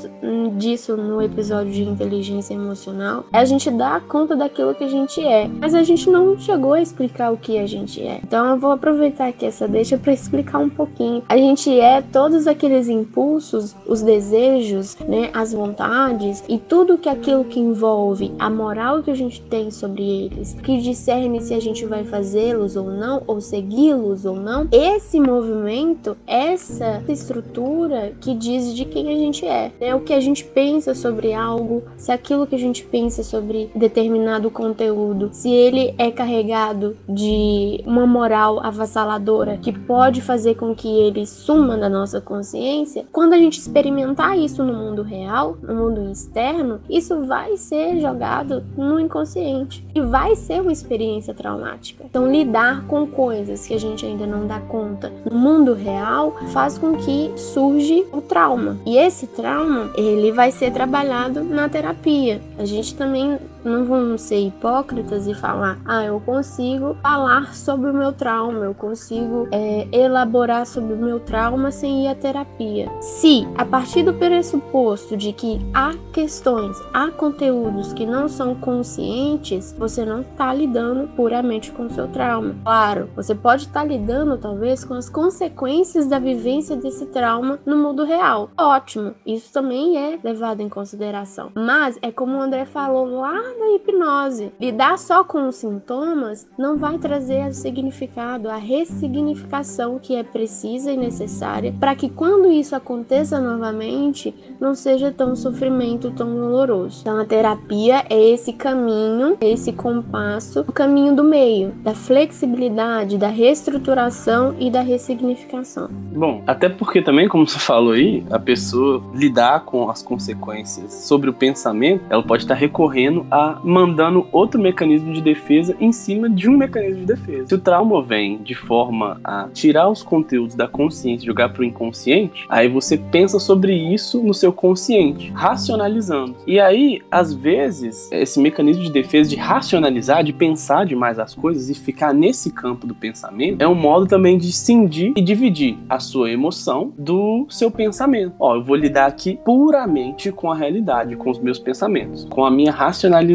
disso 0.57 0.97
no 0.97 1.23
episódio 1.23 1.73
de 1.73 1.83
inteligência 1.83 2.55
emocional, 2.55 3.25
é 3.33 3.39
a 3.39 3.45
gente 3.45 3.71
dar 3.71 4.01
conta 4.03 4.37
daquilo 4.37 4.75
que 4.75 4.85
a 4.85 4.89
gente 4.89 5.21
é, 5.25 5.49
mas 5.49 5.75
a 5.75 5.83
gente 5.83 6.09
não 6.11 6.39
chegou 6.39 6.75
a 6.75 6.81
explicar 6.81 7.33
o 7.33 7.37
que 7.37 7.59
a 7.59 7.67
gente 7.67 8.03
é. 8.03 8.21
Então 8.23 8.47
eu 8.47 8.59
vou 8.59 8.73
aproveitar 8.73 9.29
aqui 9.29 9.47
essa 9.47 9.67
deixa 9.67 9.97
para 9.97 10.13
explicar 10.13 10.59
um 10.59 10.71
pouquinho. 10.71 11.23
A 11.29 11.37
gente 11.37 11.79
é 11.79 12.03
todos 12.03 12.47
aqueles 12.47 12.89
impulsos, 12.89 13.75
os 13.87 14.03
desejos, 14.03 14.97
né, 15.09 15.31
as 15.33 15.53
vontades 15.53 16.45
e 16.49 16.59
tudo 16.59 16.99
que 16.99 17.09
aquilo 17.09 17.45
que 17.45 17.61
envolve 17.61 17.94
envolve 17.95 18.35
a 18.39 18.51
moral 18.51 19.03
que 19.03 19.11
a 19.11 19.15
gente 19.15 19.41
tem 19.43 19.71
sobre 19.71 20.03
eles, 20.03 20.55
que 20.55 20.81
discerne 20.81 21.41
se 21.41 21.55
a 21.55 21.61
gente 21.61 21.87
vai 21.87 22.05
fazê-los 22.05 22.75
ou 22.75 22.91
não, 22.91 23.23
ou 23.27 23.41
segui-los 23.41 24.25
ou 24.25 24.37
não, 24.37 24.67
esse 24.73 25.21
movimento, 25.21 26.17
essa 26.27 27.03
estrutura 27.09 28.13
que 28.21 28.35
diz 28.35 28.75
de 28.75 28.85
quem 28.85 29.13
a 29.13 29.17
gente 29.17 29.47
é, 29.47 29.71
né? 29.81 29.95
o 29.95 30.01
que 30.01 30.13
a 30.13 30.21
gente 30.21 30.45
pensa 30.45 30.95
sobre 30.95 31.33
algo, 31.33 31.85
se 31.97 32.11
aquilo 32.11 32.47
que 32.47 32.57
a 32.57 32.59
gente 32.59 32.85
pensa 32.85 33.23
sobre 33.23 33.71
determinado 33.75 34.51
conteúdo, 34.51 35.31
se 35.33 35.51
ele 35.51 35.95
é 35.97 36.11
carregado 36.11 36.97
de 37.09 37.81
uma 37.87 38.07
moral 38.07 38.59
avassaladora 38.61 39.57
que 39.59 39.73
pode 39.73 40.21
fazer 40.21 40.57
com 40.57 40.75
que 40.75 40.89
ele 40.89 41.27
suma 41.27 41.77
da 41.77 41.89
nossa 41.89 42.21
consciência, 42.21 43.07
quando 43.13 43.35
a 43.35 43.39
gente 43.39 43.59
experimentar 43.59 44.37
isso 44.37 44.65
no 44.65 44.73
mundo 44.73 45.03
real, 45.03 45.57
no 45.63 45.75
mundo 45.75 46.11
externo, 46.11 46.81
isso 46.89 47.25
vai 47.25 47.57
ser 47.57 47.74
ser 47.75 47.99
jogado 48.01 48.63
no 48.77 49.01
inconsciente 49.01 49.85
e 49.93 50.01
vai 50.01 50.37
ser 50.37 50.61
uma 50.61 50.73
experiência 50.73 51.35
traumática. 51.35 52.05
Então, 52.09 52.31
lidar 52.31 52.87
com 52.87 53.05
coisas 53.05 53.67
que 53.67 53.75
a 53.75 53.81
gente 53.81 54.07
ainda 54.07 54.25
não 54.27 54.47
dá 54.47 54.61
conta 54.61 55.13
no 55.29 55.37
mundo 55.37 55.75
real 55.75 56.37
faz 56.53 56.79
com 56.79 56.97
que 56.97 57.33
surge 57.37 58.07
o 58.13 58.21
trauma. 58.21 58.79
E 58.87 58.97
esse 58.97 59.27
trauma, 59.27 59.91
ele 59.97 60.31
vai 60.31 60.53
ser 60.53 60.73
trabalhado 60.73 61.43
na 61.43 61.69
terapia. 61.69 62.41
A 62.57 62.65
gente 62.65 62.95
também 62.95 63.39
não 63.65 63.85
vamos 63.85 64.23
ser 64.23 64.41
hipócritas 64.41 65.27
e 65.27 65.35
falar, 65.35 65.79
ah, 65.85 66.05
eu 66.05 66.21
consigo 66.21 66.97
falar 67.03 67.55
sobre 67.55 67.91
o 67.91 67.95
meu 67.95 68.13
trauma, 68.13 68.65
eu 68.65 68.75
consigo 68.75 69.49
é, 69.51 69.89
elaborar 69.91 70.67
sobre 70.67 70.93
o 70.93 70.97
meu 70.97 71.19
trauma 71.21 71.71
sem 71.71 72.05
ir 72.05 72.09
à 72.09 72.15
terapia. 72.15 72.91
Se, 73.01 73.47
a 73.57 73.65
partir 73.65 74.03
do 74.03 74.15
pressuposto 74.15 75.17
de 75.17 75.33
que 75.33 75.61
há 75.73 75.93
questões, 76.13 76.77
há 76.93 77.11
conteúdos 77.11 77.93
que 77.93 78.07
não 78.07 78.29
são 78.29 78.55
conscientes, 78.55 79.75
você 79.79 80.05
não 80.05 80.21
está 80.21 80.53
lidando 80.53 81.09
puramente 81.17 81.73
com 81.73 81.87
o 81.87 81.91
seu 81.91 82.09
trauma. 82.09 82.55
Claro, 82.63 83.09
você 83.17 83.35
pode 83.35 83.65
estar 83.65 83.81
tá 83.81 83.87
lidando 83.87 84.37
talvez 84.39 84.85
com 84.85 84.95
as 84.95 85.09
consequências 85.09 86.07
da 86.07 86.19
vivência 86.19 86.77
desse 86.77 87.07
trauma 87.07 87.59
no 87.65 87.77
mundo 87.77 88.05
real. 88.05 88.51
Ótimo, 88.59 89.15
isso 89.27 89.53
também 89.53 89.97
é 89.97 90.19
levado 90.23 90.61
em 90.61 90.69
consideração. 90.69 91.51
Mas 91.55 91.99
é 92.03 92.11
como 92.11 92.37
o 92.37 92.41
André 92.41 92.65
falou 92.65 93.21
lá 93.21 93.54
da 93.59 93.77
hipnose. 93.77 94.53
Lidar 94.61 94.99
só 94.99 95.25
com 95.25 95.49
os 95.49 95.57
sintomas 95.57 96.47
não 96.59 96.77
vai 96.77 96.99
trazer 96.99 97.49
o 97.49 97.55
significado, 97.55 98.49
a 98.49 98.57
ressignificação 98.57 99.99
que 99.99 100.15
é 100.15 100.23
precisa 100.23 100.93
e 100.93 100.97
necessária 100.97 101.75
para 101.79 101.95
que 101.95 102.09
quando 102.09 102.51
isso 102.51 102.75
aconteça 102.75 103.41
novamente, 103.41 104.35
não 104.61 104.75
seja 104.75 105.13
tão 105.13 105.37
sofrimento, 105.37 106.11
tão 106.11 106.35
doloroso. 106.35 107.01
Então 107.03 107.19
a 107.19 107.25
terapia 107.25 108.05
é 108.09 108.31
esse 108.31 108.53
caminho, 108.53 109.37
esse 109.41 109.73
compasso, 109.73 110.61
o 110.61 110.73
caminho 110.73 111.15
do 111.15 111.25
meio, 111.25 111.73
da 111.83 111.95
flexibilidade, 111.95 113.19
da 113.19 113.29
reestruturação 113.29 114.55
e 114.59 114.71
da 114.71 114.81
ressignificação. 114.81 115.89
Bom, 115.91 116.43
até 116.47 116.69
porque 116.69 117.03
também, 117.03 117.29
como 117.29 117.47
você 117.47 117.59
falou 117.59 117.93
aí, 117.93 118.25
a 118.31 118.39
pessoa 118.39 119.03
lidar 119.15 119.65
com 119.65 119.91
as 119.91 120.03
consequências 120.03 120.93
sobre 120.93 121.29
o 121.29 121.33
pensamento, 121.33 122.05
ela 122.09 122.23
pode 122.23 122.45
estar 122.45 122.55
recorrendo 122.55 123.27
a 123.31 123.44
mandando 123.63 124.27
outro 124.33 124.61
mecanismo 124.61 125.13
de 125.13 125.21
defesa 125.21 125.77
em 125.81 125.93
cima 125.93 126.29
de 126.29 126.49
um 126.49 126.57
mecanismo 126.57 127.01
de 127.01 127.07
defesa. 127.07 127.49
Se 127.49 127.55
o 127.55 127.59
trauma 127.59 128.03
vem 128.03 128.39
de 128.43 128.55
forma 128.55 129.21
a 129.25 129.49
tirar 129.53 129.89
os 129.89 130.03
conteúdos 130.03 130.55
da 130.55 130.69
consciência 130.69 131.25
e 131.25 131.27
jogar 131.27 131.51
para 131.51 131.63
o 131.63 131.65
inconsciente, 131.65 132.47
aí 132.49 132.69
você 132.69 132.97
pensa 132.97 133.39
sobre 133.39 133.75
isso 133.75 134.23
no 134.23 134.35
seu 134.35 134.53
consciente, 134.53 135.31
racionalizando. 135.35 136.37
E 136.47 136.61
aí, 136.61 137.01
às 137.11 137.33
vezes, 137.33 138.11
esse 138.13 138.41
mecanismo 138.41 138.83
de 138.83 138.93
defesa 138.93 139.29
de 139.31 139.37
racionalizar, 139.37 140.23
de 140.23 140.33
pensar 140.33 140.85
demais 140.87 141.19
as 141.19 141.35
coisas 141.35 141.69
e 141.71 141.75
ficar 141.75 142.13
nesse 142.13 142.51
campo 142.53 142.87
do 142.87 142.95
pensamento, 142.95 143.61
é 143.61 143.69
um 143.69 143.75
modo 143.75 144.07
também 144.07 144.39
de 144.39 144.53
cindir 144.53 145.13
e 145.17 145.23
dividir 145.23 145.79
a 145.89 145.99
sua 145.99 146.31
emoção 146.31 146.93
do 146.99 147.47
seu 147.49 147.71
pensamento. 147.71 148.35
Ó, 148.39 148.57
eu 148.57 148.63
vou 148.63 148.77
lidar 148.77 149.07
aqui 149.07 149.39
puramente 149.45 150.31
com 150.33 150.51
a 150.51 150.55
realidade, 150.55 151.17
com 151.17 151.31
os 151.31 151.39
meus 151.39 151.59
pensamentos, 151.59 152.25
com 152.31 152.45
a 152.45 152.51
minha 152.51 152.73
racionalização. 152.73 153.34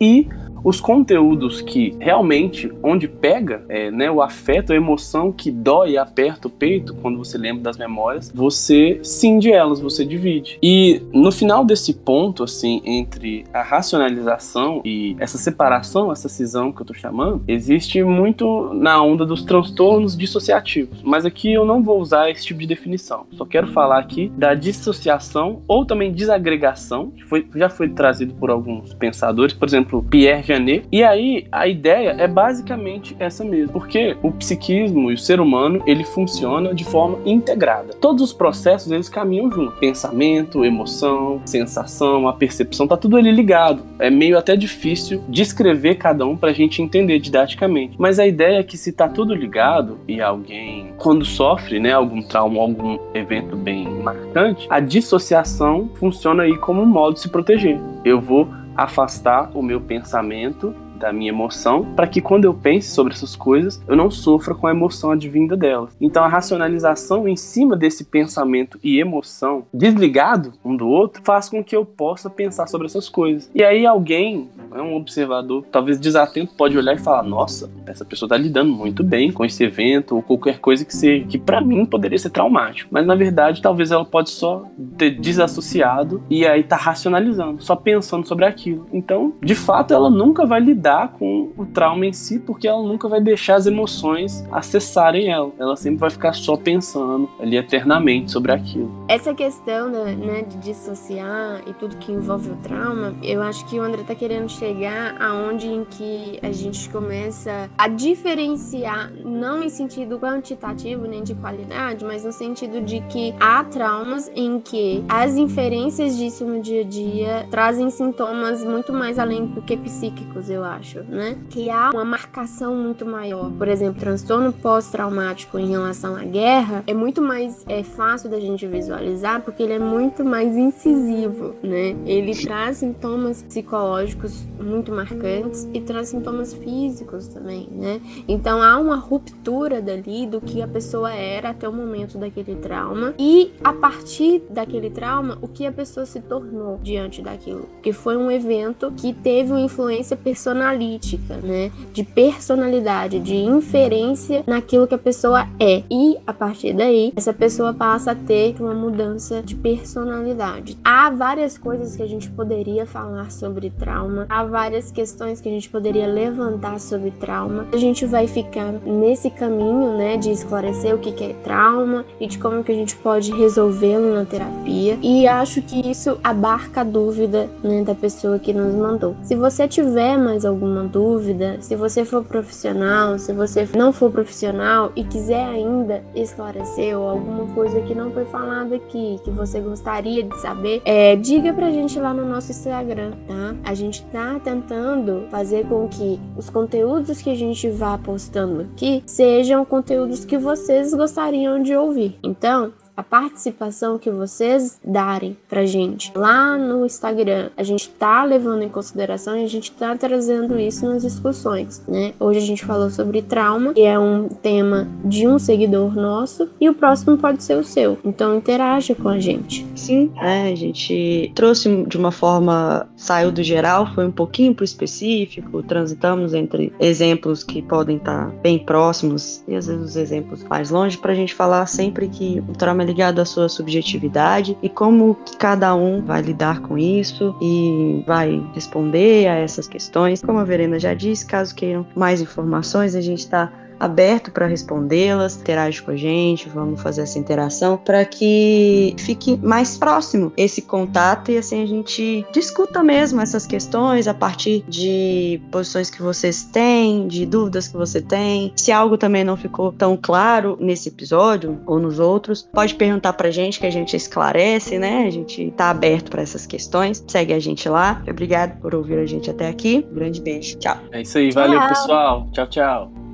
E 0.00 0.28
os 0.62 0.80
conteúdos 0.80 1.60
que 1.60 1.94
realmente, 1.98 2.72
onde 2.82 3.06
pega 3.08 3.64
é, 3.68 3.90
né, 3.90 4.10
o 4.10 4.20
afeto, 4.20 4.72
a 4.72 4.76
emoção 4.76 5.32
que 5.32 5.50
dói 5.50 5.96
aperta 5.96 6.48
o 6.48 6.50
peito 6.50 6.94
quando 6.94 7.18
você 7.18 7.38
lembra 7.38 7.62
das 7.62 7.76
memórias, 7.76 8.30
você 8.34 8.98
cinde 9.02 9.50
elas, 9.50 9.80
você 9.80 10.04
divide. 10.04 10.58
E 10.62 11.02
no 11.12 11.30
final 11.30 11.64
desse 11.64 11.94
ponto, 11.94 12.42
assim, 12.42 12.82
entre 12.84 13.44
a 13.52 13.62
racionalização 13.62 14.82
e 14.84 15.16
essa 15.18 15.38
separação, 15.38 16.10
essa 16.10 16.28
cisão 16.28 16.72
que 16.72 16.82
eu 16.82 16.86
tô 16.86 16.94
chamando, 16.94 17.42
existe 17.46 18.02
muito 18.02 18.72
na 18.74 19.00
onda 19.02 19.24
dos 19.24 19.42
transtornos 19.42 20.16
dissociativos. 20.16 21.02
Mas 21.02 21.24
aqui 21.24 21.52
eu 21.52 21.64
não 21.64 21.82
vou 21.82 22.00
usar 22.00 22.30
esse 22.30 22.44
tipo 22.44 22.60
de 22.60 22.66
definição. 22.66 23.26
Só 23.32 23.44
quero 23.44 23.68
falar 23.68 23.98
aqui 23.98 24.32
da 24.36 24.54
dissociação 24.54 25.62
ou 25.68 25.84
também 25.84 26.12
desagregação, 26.12 27.10
que 27.10 27.24
foi, 27.24 27.46
já 27.54 27.68
foi 27.68 27.88
trazido 27.88 28.34
por 28.34 28.50
alguns 28.50 28.94
pensadores, 28.94 29.54
por 29.54 29.68
exemplo, 29.68 30.02
Pierre 30.02 30.55
E 30.90 31.02
aí 31.02 31.46
a 31.50 31.66
ideia 31.66 32.16
é 32.18 32.26
basicamente 32.26 33.16
essa 33.18 33.44
mesmo, 33.44 33.72
porque 33.72 34.16
o 34.22 34.30
psiquismo 34.32 35.10
e 35.10 35.14
o 35.14 35.18
ser 35.18 35.40
humano 35.40 35.82
ele 35.86 36.04
funciona 36.04 36.74
de 36.74 36.84
forma 36.84 37.18
integrada. 37.24 37.94
Todos 37.94 38.22
os 38.22 38.32
processos 38.32 38.90
eles 38.90 39.08
caminham 39.08 39.50
junto. 39.50 39.76
Pensamento, 39.78 40.64
emoção, 40.64 41.40
sensação, 41.44 42.28
a 42.28 42.32
percepção, 42.32 42.86
tá 42.86 42.96
tudo 42.96 43.16
ali 43.16 43.30
ligado. 43.30 43.82
É 43.98 44.10
meio 44.10 44.38
até 44.38 44.56
difícil 44.56 45.22
descrever 45.28 45.96
cada 45.96 46.26
um 46.26 46.36
para 46.36 46.50
a 46.50 46.54
gente 46.54 46.82
entender 46.82 47.18
didaticamente. 47.18 47.96
Mas 47.98 48.18
a 48.18 48.26
ideia 48.26 48.58
é 48.58 48.62
que 48.62 48.76
se 48.76 48.92
tá 48.92 49.08
tudo 49.08 49.34
ligado 49.34 49.98
e 50.08 50.20
alguém 50.20 50.92
quando 50.98 51.24
sofre, 51.24 51.78
né, 51.78 51.92
algum 51.92 52.22
trauma, 52.22 52.60
algum 52.60 52.98
evento 53.14 53.56
bem 53.56 53.88
marcante, 53.88 54.66
a 54.70 54.80
dissociação 54.80 55.90
funciona 55.94 56.44
aí 56.44 56.56
como 56.58 56.82
um 56.82 56.86
modo 56.86 57.14
de 57.14 57.20
se 57.20 57.28
proteger. 57.28 57.78
Eu 58.04 58.20
vou 58.20 58.48
afastar 58.76 59.50
o 59.54 59.62
meu 59.62 59.80
pensamento 59.80 60.74
da 60.98 61.12
minha 61.12 61.30
emoção, 61.30 61.84
para 61.94 62.06
que 62.06 62.20
quando 62.20 62.44
eu 62.44 62.54
pense 62.54 62.90
sobre 62.90 63.12
essas 63.12 63.36
coisas, 63.36 63.82
eu 63.86 63.96
não 63.96 64.10
sofra 64.10 64.54
com 64.54 64.66
a 64.66 64.70
emoção 64.70 65.10
advinda 65.10 65.56
delas. 65.56 65.96
Então 66.00 66.24
a 66.24 66.28
racionalização 66.28 67.28
em 67.28 67.36
cima 67.36 67.76
desse 67.76 68.04
pensamento 68.04 68.78
e 68.82 68.98
emoção 68.98 69.64
desligado 69.72 70.52
um 70.64 70.76
do 70.76 70.88
outro 70.88 71.22
faz 71.24 71.48
com 71.48 71.62
que 71.62 71.76
eu 71.76 71.84
possa 71.84 72.30
pensar 72.30 72.66
sobre 72.66 72.86
essas 72.86 73.08
coisas. 73.08 73.50
E 73.54 73.62
aí 73.62 73.86
alguém, 73.86 74.48
né, 74.70 74.80
um 74.80 74.94
observador, 74.96 75.64
talvez 75.70 75.98
desatento, 75.98 76.54
pode 76.54 76.76
olhar 76.76 76.94
e 76.94 76.98
falar: 76.98 77.22
"Nossa, 77.22 77.70
essa 77.86 78.04
pessoa 78.04 78.26
está 78.26 78.36
lidando 78.36 78.72
muito 78.72 79.04
bem 79.04 79.30
com 79.30 79.44
esse 79.44 79.62
evento 79.64 80.16
ou 80.16 80.22
qualquer 80.22 80.58
coisa 80.58 80.84
que 80.84 80.94
seja 80.94 81.24
que 81.26 81.38
para 81.38 81.60
mim 81.60 81.84
poderia 81.84 82.18
ser 82.18 82.30
traumático". 82.30 82.88
Mas 82.90 83.06
na 83.06 83.14
verdade, 83.14 83.62
talvez 83.62 83.90
ela 83.90 84.04
pode 84.04 84.30
só 84.30 84.64
ter 84.96 85.10
desassociado 85.10 86.22
e 86.30 86.46
aí 86.46 86.62
tá 86.62 86.76
racionalizando, 86.76 87.62
só 87.62 87.76
pensando 87.76 88.26
sobre 88.26 88.44
aquilo. 88.44 88.86
Então, 88.92 89.34
de 89.42 89.54
fato, 89.54 89.92
ela 89.92 90.10
nunca 90.10 90.46
vai 90.46 90.60
lidar 90.60 90.85
lidar 90.86 91.08
com 91.18 91.50
o 91.56 91.66
trauma 91.66 92.06
em 92.06 92.12
si, 92.12 92.38
porque 92.38 92.68
ela 92.68 92.82
nunca 92.82 93.08
vai 93.08 93.20
deixar 93.20 93.56
as 93.56 93.66
emoções 93.66 94.44
acessarem 94.52 95.30
ela. 95.30 95.50
Ela 95.58 95.76
sempre 95.76 95.98
vai 95.98 96.10
ficar 96.10 96.32
só 96.32 96.56
pensando 96.56 97.28
ali 97.40 97.56
eternamente 97.56 98.30
sobre 98.30 98.52
aquilo. 98.52 99.04
Essa 99.08 99.34
questão 99.34 99.88
né, 99.88 100.14
né, 100.14 100.42
de 100.42 100.56
dissociar 100.58 101.62
e 101.66 101.74
tudo 101.74 101.96
que 101.96 102.12
envolve 102.12 102.50
o 102.50 102.56
trauma, 102.56 103.14
eu 103.22 103.42
acho 103.42 103.66
que 103.66 103.78
o 103.78 103.82
André 103.82 104.02
tá 104.04 104.14
querendo 104.14 104.48
chegar 104.48 105.20
aonde 105.20 105.66
em 105.66 105.84
que 105.84 106.38
a 106.42 106.52
gente 106.52 106.88
começa 106.88 107.68
a 107.76 107.88
diferenciar, 107.88 109.10
não 109.24 109.62
em 109.62 109.68
sentido 109.68 110.18
quantitativo 110.18 111.06
nem 111.06 111.22
de 111.22 111.34
qualidade, 111.34 112.04
mas 112.04 112.24
no 112.24 112.32
sentido 112.32 112.80
de 112.80 113.00
que 113.08 113.34
há 113.40 113.64
traumas 113.64 114.30
em 114.34 114.60
que 114.60 115.04
as 115.08 115.36
inferências 115.36 116.16
disso 116.16 116.44
no 116.44 116.60
dia 116.60 116.82
a 116.82 116.84
dia 116.84 117.46
trazem 117.50 117.90
sintomas 117.90 118.64
muito 118.64 118.92
mais 118.92 119.18
além 119.18 119.46
do 119.46 119.62
que 119.62 119.76
psíquicos, 119.76 120.48
eu 120.48 120.62
acho 120.62 120.75
acho, 120.76 121.02
né? 121.02 121.36
Que 121.50 121.70
há 121.70 121.90
uma 121.90 122.04
marcação 122.04 122.74
muito 122.74 123.04
maior. 123.04 123.50
Por 123.52 123.68
exemplo, 123.68 124.00
transtorno 124.00 124.52
pós-traumático 124.52 125.58
em 125.58 125.68
relação 125.68 126.16
à 126.16 126.24
guerra 126.24 126.84
é 126.86 126.94
muito 126.94 127.20
mais 127.22 127.64
é 127.68 127.82
fácil 127.82 128.30
da 128.30 128.38
gente 128.38 128.66
visualizar 128.66 129.42
porque 129.42 129.62
ele 129.62 129.74
é 129.74 129.78
muito 129.78 130.24
mais 130.24 130.56
incisivo, 130.56 131.54
né? 131.62 131.96
Ele 132.06 132.34
traz 132.34 132.78
sintomas 132.78 133.42
psicológicos 133.42 134.46
muito 134.60 134.92
marcantes 134.92 135.68
e 135.72 135.80
traz 135.80 136.08
sintomas 136.08 136.52
físicos 136.54 137.28
também, 137.28 137.68
né? 137.70 138.00
Então 138.28 138.62
há 138.62 138.78
uma 138.78 138.96
ruptura 138.96 139.80
dali 139.80 140.26
do 140.26 140.40
que 140.40 140.62
a 140.62 140.68
pessoa 140.68 141.12
era 141.12 141.50
até 141.50 141.68
o 141.68 141.72
momento 141.72 142.18
daquele 142.18 142.56
trauma 142.56 143.14
e 143.18 143.52
a 143.62 143.72
partir 143.72 144.42
daquele 144.50 144.90
trauma 144.90 145.38
o 145.40 145.48
que 145.48 145.66
a 145.66 145.72
pessoa 145.72 146.06
se 146.06 146.20
tornou 146.20 146.78
diante 146.82 147.22
daquilo, 147.22 147.68
que 147.82 147.92
foi 147.92 148.16
um 148.16 148.30
evento 148.30 148.92
que 148.96 149.12
teve 149.12 149.52
uma 149.52 149.60
influência 149.60 150.16
personal 150.16 150.65
analítica, 150.66 151.36
né? 151.36 151.70
De 151.92 152.02
personalidade, 152.02 153.20
de 153.20 153.36
inferência 153.36 154.42
naquilo 154.46 154.86
que 154.86 154.94
a 154.94 154.98
pessoa 154.98 155.46
é. 155.60 155.82
E 155.90 156.18
a 156.26 156.32
partir 156.32 156.72
daí, 156.72 157.12
essa 157.14 157.32
pessoa 157.32 157.72
passa 157.72 158.12
a 158.12 158.14
ter 158.14 158.56
uma 158.60 158.74
mudança 158.74 159.42
de 159.42 159.54
personalidade. 159.54 160.76
Há 160.84 161.10
várias 161.10 161.56
coisas 161.56 161.94
que 161.94 162.02
a 162.02 162.06
gente 162.06 162.30
poderia 162.30 162.84
falar 162.84 163.30
sobre 163.30 163.70
trauma, 163.70 164.26
há 164.28 164.44
várias 164.44 164.90
questões 164.90 165.40
que 165.40 165.48
a 165.48 165.52
gente 165.52 165.68
poderia 165.68 166.06
levantar 166.06 166.80
sobre 166.80 167.10
trauma. 167.12 167.66
A 167.72 167.76
gente 167.76 168.04
vai 168.04 168.26
ficar 168.26 168.72
nesse 168.84 169.30
caminho, 169.30 169.96
né, 169.96 170.16
de 170.16 170.30
esclarecer 170.30 170.94
o 170.94 170.98
que 170.98 171.24
é 171.24 171.34
trauma 171.44 172.04
e 172.20 172.26
de 172.26 172.38
como 172.38 172.64
que 172.64 172.72
a 172.72 172.74
gente 172.74 172.96
pode 172.96 173.32
resolvê-lo 173.32 174.14
na 174.14 174.24
terapia. 174.24 174.98
E 175.02 175.26
acho 175.26 175.62
que 175.62 175.88
isso 175.88 176.18
abarca 176.22 176.80
a 176.80 176.84
dúvida, 176.84 177.48
né, 177.62 177.82
da 177.82 177.94
pessoa 177.94 178.38
que 178.38 178.52
nos 178.52 178.74
mandou. 178.74 179.14
Se 179.22 179.34
você 179.34 179.68
tiver 179.68 180.16
mais 180.16 180.44
alguma 180.44 180.55
dúvida, 180.86 181.58
se 181.60 181.76
você 181.76 182.04
for 182.04 182.24
profissional, 182.24 183.18
se 183.18 183.32
você 183.32 183.68
não 183.76 183.92
for 183.92 184.10
profissional 184.10 184.92
e 184.96 185.04
quiser 185.04 185.44
ainda 185.44 186.02
esclarecer 186.14 186.98
ou 186.98 187.08
alguma 187.08 187.46
coisa 187.54 187.80
que 187.82 187.94
não 187.94 188.10
foi 188.10 188.24
falada 188.26 188.76
aqui, 188.76 189.18
que 189.24 189.30
você 189.30 189.60
gostaria 189.60 190.22
de 190.22 190.40
saber, 190.40 190.82
é, 190.84 191.16
diga 191.16 191.52
pra 191.52 191.70
gente 191.70 191.98
lá 191.98 192.14
no 192.14 192.24
nosso 192.24 192.50
Instagram, 192.50 193.12
tá? 193.26 193.54
A 193.64 193.74
gente 193.74 194.02
tá 194.06 194.38
tentando 194.42 195.26
fazer 195.30 195.66
com 195.66 195.88
que 195.88 196.20
os 196.36 196.48
conteúdos 196.48 197.20
que 197.20 197.30
a 197.30 197.34
gente 197.34 197.68
vá 197.70 197.98
postando 197.98 198.62
aqui 198.62 199.02
sejam 199.06 199.64
conteúdos 199.64 200.24
que 200.24 200.38
vocês 200.38 200.94
gostariam 200.94 201.62
de 201.62 201.74
ouvir. 201.74 202.18
Então, 202.22 202.72
a 202.96 203.02
participação 203.02 203.98
que 203.98 204.10
vocês 204.10 204.80
darem 204.82 205.36
pra 205.48 205.66
gente 205.66 206.10
lá 206.14 206.56
no 206.56 206.86
Instagram, 206.86 207.50
a 207.56 207.62
gente 207.62 207.90
tá 207.90 208.24
levando 208.24 208.62
em 208.62 208.68
consideração 208.68 209.36
e 209.36 209.44
a 209.44 209.48
gente 209.48 209.70
tá 209.72 209.94
trazendo 209.94 210.58
isso 210.58 210.86
nas 210.86 211.02
discussões, 211.02 211.82
né? 211.86 212.14
Hoje 212.18 212.38
a 212.38 212.42
gente 212.42 212.64
falou 212.64 212.88
sobre 212.88 213.20
trauma, 213.20 213.74
que 213.74 213.82
é 213.82 213.98
um 213.98 214.28
tema 214.28 214.88
de 215.04 215.28
um 215.28 215.38
seguidor 215.38 215.94
nosso, 215.94 216.48
e 216.58 216.70
o 216.70 216.74
próximo 216.74 217.18
pode 217.18 217.42
ser 217.42 217.56
o 217.56 217.64
seu. 217.64 217.98
Então 218.04 218.36
interaja 218.36 218.94
com 218.94 219.08
a 219.08 219.18
gente. 219.18 219.66
Sim, 219.74 220.10
é, 220.16 220.50
a 220.50 220.54
gente 220.54 221.30
trouxe 221.34 221.84
de 221.84 221.98
uma 221.98 222.10
forma, 222.10 222.88
saiu 222.96 223.30
do 223.30 223.42
geral, 223.42 223.92
foi 223.94 224.06
um 224.06 224.12
pouquinho 224.12 224.54
pro 224.54 224.64
específico, 224.64 225.62
transitamos 225.62 226.32
entre 226.32 226.72
exemplos 226.80 227.44
que 227.44 227.60
podem 227.60 227.98
estar 227.98 228.26
tá 228.26 228.32
bem 228.42 228.58
próximos 228.58 229.42
e 229.46 229.54
às 229.54 229.66
vezes 229.66 229.84
os 229.84 229.96
exemplos 229.96 230.42
mais 230.44 230.70
longe, 230.70 230.96
pra 230.96 231.14
gente 231.14 231.34
falar 231.34 231.66
sempre 231.66 232.08
que 232.08 232.42
o 232.48 232.52
trauma 232.52 232.85
ligado 232.86 233.20
à 233.20 233.24
sua 233.24 233.48
subjetividade 233.48 234.56
e 234.62 234.68
como 234.68 235.16
cada 235.38 235.74
um 235.74 236.02
vai 236.02 236.22
lidar 236.22 236.60
com 236.60 236.78
isso 236.78 237.34
e 237.40 238.02
vai 238.06 238.42
responder 238.54 239.28
a 239.28 239.34
essas 239.34 239.68
questões. 239.68 240.22
Como 240.22 240.38
a 240.38 240.44
Verena 240.44 240.78
já 240.78 240.94
disse, 240.94 241.26
caso 241.26 241.54
queiram 241.54 241.86
mais 241.94 242.20
informações, 242.20 242.94
a 242.94 243.00
gente 243.00 243.20
está 243.20 243.52
aberto 243.78 244.30
para 244.30 244.46
respondê-las, 244.46 245.36
interage 245.36 245.82
com 245.82 245.90
a 245.90 245.96
gente, 245.96 246.48
vamos 246.48 246.80
fazer 246.80 247.02
essa 247.02 247.18
interação 247.18 247.76
para 247.76 248.04
que 248.04 248.94
fique 248.98 249.36
mais 249.42 249.76
próximo 249.76 250.32
esse 250.36 250.62
contato 250.62 251.30
e 251.30 251.38
assim 251.38 251.62
a 251.62 251.66
gente 251.66 252.26
discuta 252.32 252.82
mesmo 252.82 253.20
essas 253.20 253.46
questões 253.46 254.08
a 254.08 254.14
partir 254.14 254.64
de 254.68 255.40
posições 255.50 255.90
que 255.90 256.02
vocês 256.02 256.44
têm, 256.44 257.06
de 257.06 257.26
dúvidas 257.26 257.68
que 257.68 257.76
você 257.76 258.00
tem. 258.00 258.52
Se 258.56 258.72
algo 258.72 258.96
também 258.96 259.24
não 259.24 259.36
ficou 259.36 259.72
tão 259.72 259.96
claro 259.96 260.56
nesse 260.60 260.88
episódio 260.88 261.60
ou 261.66 261.78
nos 261.78 261.98
outros, 261.98 262.48
pode 262.52 262.74
perguntar 262.74 263.12
pra 263.12 263.30
gente 263.30 263.60
que 263.60 263.66
a 263.66 263.70
gente 263.70 263.96
esclarece, 263.96 264.78
né? 264.78 265.06
A 265.06 265.10
gente 265.10 265.52
tá 265.56 265.70
aberto 265.70 266.10
para 266.10 266.22
essas 266.22 266.46
questões. 266.46 267.04
Segue 267.06 267.32
a 267.32 267.40
gente 267.40 267.68
lá. 267.68 268.02
Obrigado 268.08 268.60
por 268.60 268.74
ouvir 268.74 268.98
a 268.98 269.06
gente 269.06 269.30
até 269.30 269.48
aqui. 269.48 269.86
Um 269.90 269.94
grande 269.94 270.20
beijo. 270.20 270.58
Tchau. 270.58 270.78
É 270.92 271.02
isso 271.02 271.18
aí, 271.18 271.30
valeu 271.30 271.60
pessoal. 271.68 272.28
Tchau, 272.32 272.46
tchau. 272.46 273.05